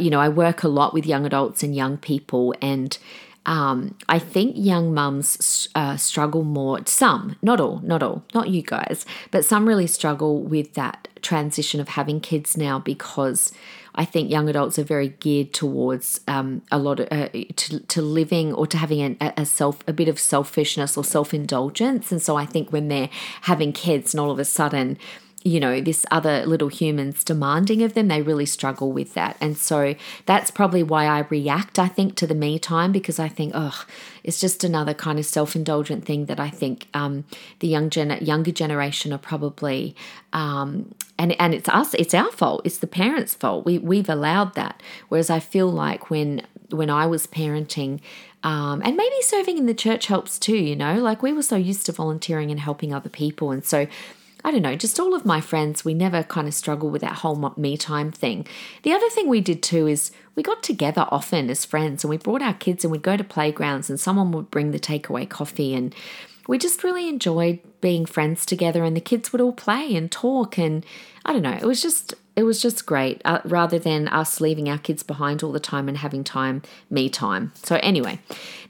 you 0.00 0.10
know, 0.10 0.20
I 0.20 0.28
work 0.28 0.62
a 0.62 0.68
lot 0.68 0.94
with 0.94 1.06
young 1.06 1.26
adults 1.26 1.62
and 1.62 1.74
young 1.74 1.98
people, 1.98 2.54
and 2.62 2.96
um, 3.44 3.96
I 4.08 4.18
think 4.18 4.54
young 4.56 4.94
mums 4.94 5.68
uh, 5.74 5.96
struggle 5.96 6.44
more. 6.44 6.80
Some, 6.86 7.36
not 7.42 7.60
all, 7.60 7.80
not 7.82 8.02
all, 8.02 8.24
not 8.34 8.48
you 8.48 8.62
guys, 8.62 9.04
but 9.30 9.44
some 9.44 9.66
really 9.66 9.86
struggle 9.86 10.40
with 10.40 10.74
that 10.74 11.08
transition 11.22 11.80
of 11.80 11.88
having 11.88 12.20
kids 12.20 12.56
now 12.56 12.78
because 12.78 13.52
I 13.94 14.04
think 14.04 14.30
young 14.30 14.48
adults 14.48 14.78
are 14.78 14.84
very 14.84 15.08
geared 15.08 15.52
towards 15.52 16.20
um, 16.26 16.62
a 16.70 16.78
lot 16.78 17.00
of 17.00 17.08
uh, 17.10 17.28
to, 17.56 17.80
to 17.80 18.02
living 18.02 18.52
or 18.52 18.66
to 18.68 18.78
having 18.78 19.16
a 19.20 19.44
self 19.44 19.82
a 19.86 19.92
bit 19.92 20.08
of 20.08 20.18
selfishness 20.18 20.96
or 20.96 21.04
self 21.04 21.34
indulgence, 21.34 22.12
and 22.12 22.22
so 22.22 22.36
I 22.36 22.46
think 22.46 22.72
when 22.72 22.88
they're 22.88 23.10
having 23.42 23.72
kids 23.72 24.14
and 24.14 24.20
all 24.20 24.30
of 24.30 24.38
a 24.38 24.44
sudden 24.44 24.98
you 25.44 25.58
know, 25.58 25.80
this 25.80 26.06
other 26.10 26.46
little 26.46 26.68
humans 26.68 27.24
demanding 27.24 27.82
of 27.82 27.94
them, 27.94 28.08
they 28.08 28.22
really 28.22 28.46
struggle 28.46 28.92
with 28.92 29.14
that. 29.14 29.36
And 29.40 29.56
so 29.56 29.94
that's 30.26 30.50
probably 30.50 30.82
why 30.82 31.06
I 31.06 31.20
react, 31.20 31.78
I 31.78 31.88
think, 31.88 32.14
to 32.16 32.26
the 32.26 32.34
me 32.34 32.58
time 32.58 32.92
because 32.92 33.18
I 33.18 33.28
think, 33.28 33.52
oh, 33.54 33.84
it's 34.22 34.40
just 34.40 34.62
another 34.62 34.94
kind 34.94 35.18
of 35.18 35.26
self 35.26 35.56
indulgent 35.56 36.04
thing 36.04 36.26
that 36.26 36.38
I 36.38 36.50
think 36.50 36.86
um, 36.94 37.24
the 37.58 37.68
young 37.68 37.90
gen- 37.90 38.24
younger 38.24 38.52
generation 38.52 39.12
are 39.12 39.18
probably, 39.18 39.96
um, 40.32 40.94
and, 41.18 41.38
and 41.40 41.54
it's 41.54 41.68
us, 41.68 41.94
it's 41.94 42.14
our 42.14 42.30
fault, 42.30 42.62
it's 42.64 42.78
the 42.78 42.86
parents' 42.86 43.34
fault. 43.34 43.64
We, 43.64 43.78
we've 43.78 44.08
allowed 44.08 44.54
that. 44.54 44.82
Whereas 45.08 45.30
I 45.30 45.40
feel 45.40 45.70
like 45.70 46.10
when 46.10 46.42
when 46.70 46.88
I 46.88 47.04
was 47.04 47.26
parenting, 47.26 48.00
um, 48.42 48.80
and 48.82 48.96
maybe 48.96 49.14
serving 49.20 49.58
in 49.58 49.66
the 49.66 49.74
church 49.74 50.06
helps 50.06 50.38
too, 50.38 50.56
you 50.56 50.74
know, 50.74 50.94
like 50.94 51.22
we 51.22 51.32
were 51.32 51.42
so 51.42 51.56
used 51.56 51.86
to 51.86 51.92
volunteering 51.92 52.50
and 52.50 52.58
helping 52.58 52.94
other 52.94 53.10
people. 53.10 53.50
And 53.50 53.64
so 53.64 53.86
I 54.44 54.50
don't 54.50 54.62
know, 54.62 54.74
just 54.74 54.98
all 54.98 55.14
of 55.14 55.24
my 55.24 55.40
friends, 55.40 55.84
we 55.84 55.94
never 55.94 56.22
kind 56.22 56.48
of 56.48 56.54
struggle 56.54 56.90
with 56.90 57.02
that 57.02 57.18
whole 57.18 57.54
me 57.56 57.76
time 57.76 58.10
thing. 58.10 58.46
The 58.82 58.92
other 58.92 59.08
thing 59.10 59.28
we 59.28 59.40
did 59.40 59.62
too 59.62 59.86
is 59.86 60.10
we 60.34 60.42
got 60.42 60.62
together 60.62 61.06
often 61.10 61.48
as 61.48 61.64
friends 61.64 62.02
and 62.02 62.10
we 62.10 62.16
brought 62.16 62.42
our 62.42 62.54
kids 62.54 62.84
and 62.84 62.90
we'd 62.90 63.02
go 63.02 63.16
to 63.16 63.24
playgrounds 63.24 63.88
and 63.88 64.00
someone 64.00 64.32
would 64.32 64.50
bring 64.50 64.72
the 64.72 64.80
takeaway 64.80 65.28
coffee 65.28 65.74
and 65.74 65.94
we 66.48 66.58
just 66.58 66.82
really 66.82 67.08
enjoyed 67.08 67.60
being 67.80 68.04
friends 68.04 68.44
together 68.44 68.82
and 68.82 68.96
the 68.96 69.00
kids 69.00 69.30
would 69.30 69.40
all 69.40 69.52
play 69.52 69.94
and 69.94 70.10
talk 70.10 70.58
and 70.58 70.84
I 71.24 71.32
don't 71.32 71.42
know, 71.42 71.52
it 71.52 71.64
was 71.64 71.80
just 71.80 72.14
it 72.34 72.44
was 72.44 72.60
just 72.62 72.86
great 72.86 73.20
uh, 73.24 73.40
rather 73.44 73.78
than 73.78 74.08
us 74.08 74.40
leaving 74.40 74.68
our 74.68 74.78
kids 74.78 75.02
behind 75.02 75.42
all 75.42 75.52
the 75.52 75.60
time 75.60 75.88
and 75.88 75.98
having 75.98 76.24
time 76.24 76.62
me 76.88 77.08
time. 77.08 77.52
So 77.62 77.78
anyway, 77.82 78.20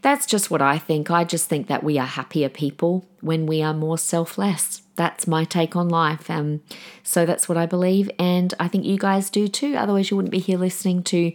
that's 0.02 0.26
just 0.26 0.50
what 0.50 0.60
I 0.60 0.78
think. 0.78 1.10
I 1.10 1.24
just 1.24 1.48
think 1.48 1.68
that 1.68 1.84
we 1.84 1.98
are 1.98 2.06
happier 2.06 2.48
people 2.48 3.06
when 3.20 3.46
we 3.46 3.62
are 3.62 3.74
more 3.74 3.98
selfless. 3.98 4.82
That's 4.96 5.26
my 5.26 5.44
take 5.44 5.76
on 5.76 5.88
life. 5.88 6.28
Um, 6.28 6.60
so 7.02 7.24
that's 7.24 7.48
what 7.48 7.56
I 7.56 7.66
believe, 7.66 8.10
and 8.18 8.52
I 8.60 8.68
think 8.68 8.84
you 8.84 8.98
guys 8.98 9.30
do 9.30 9.48
too. 9.48 9.74
Otherwise, 9.74 10.10
you 10.10 10.16
wouldn't 10.16 10.32
be 10.32 10.38
here 10.38 10.58
listening 10.58 11.02
to 11.04 11.32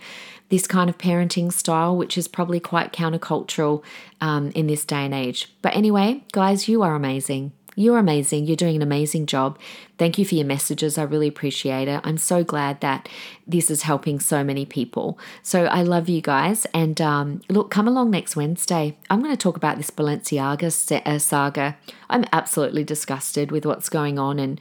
this 0.50 0.68
kind 0.68 0.90
of 0.90 0.98
parenting 0.98 1.52
style, 1.52 1.98
which 1.98 2.18
is 2.18 2.28
probably 2.28 2.60
quite 2.60 2.94
countercultural 2.94 3.84
um, 4.22 4.52
in 4.52 4.68
this 4.68 4.86
day 4.86 5.04
and 5.06 5.14
age. 5.14 5.52
But 5.62 5.76
anyway, 5.76 6.24
guys, 6.32 6.68
you 6.68 6.84
are 6.84 6.96
amazing. 6.96 7.52
You're 7.80 8.00
amazing. 8.00 8.48
You're 8.48 8.56
doing 8.56 8.76
an 8.76 8.82
amazing 8.82 9.28
job. 9.28 9.60
Thank 10.00 10.18
you 10.18 10.26
for 10.26 10.34
your 10.34 10.48
messages. 10.48 10.98
I 10.98 11.04
really 11.04 11.28
appreciate 11.28 11.88
it. 11.88 12.02
I'm 12.04 12.18
so 12.18 12.44
glad 12.44 12.82
that 12.82 13.08
this 13.46 13.70
is 13.70 13.84
helping 13.84 14.20
so 14.20 14.44
many 14.44 14.66
people. 14.66 15.20
So 15.44 15.66
I 15.66 15.84
love 15.84 16.10
you 16.10 16.20
guys. 16.20 16.66
And 16.74 17.00
um, 17.00 17.42
look, 17.50 17.70
come 17.70 17.88
along 17.88 18.10
next 18.10 18.36
Wednesday. 18.36 18.98
I'm 19.12 19.22
going 19.22 19.32
to 19.32 19.38
talk 19.38 19.58
about 19.58 19.78
this 19.78 19.92
Balenciaga 19.92 21.06
uh, 21.06 21.20
saga. 21.20 21.78
I'm 22.10 22.26
absolutely 22.34 22.84
disgusted 22.84 23.52
with 23.52 23.64
what's 23.64 23.90
going 23.90 24.18
on, 24.18 24.40
and 24.40 24.60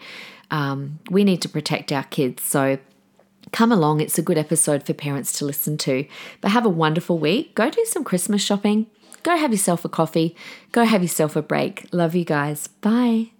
um, 0.50 0.98
we 1.10 1.24
need 1.24 1.40
to 1.40 1.48
protect 1.48 1.92
our 1.92 2.04
kids. 2.04 2.42
So 2.42 2.78
come 3.52 3.72
along. 3.72 4.00
It's 4.00 4.18
a 4.18 4.22
good 4.22 4.36
episode 4.36 4.84
for 4.84 4.92
parents 4.92 5.38
to 5.38 5.46
listen 5.46 5.78
to. 5.78 6.06
But 6.42 6.50
have 6.50 6.66
a 6.66 6.68
wonderful 6.68 7.18
week. 7.18 7.54
Go 7.54 7.70
do 7.70 7.82
some 7.86 8.04
Christmas 8.04 8.42
shopping. 8.42 8.88
Go 9.26 9.36
have 9.36 9.50
yourself 9.50 9.84
a 9.84 9.88
coffee. 9.88 10.36
Go 10.70 10.84
have 10.84 11.02
yourself 11.02 11.34
a 11.34 11.42
break. 11.42 11.88
Love 11.90 12.14
you 12.14 12.24
guys. 12.24 12.68
Bye. 12.68 13.32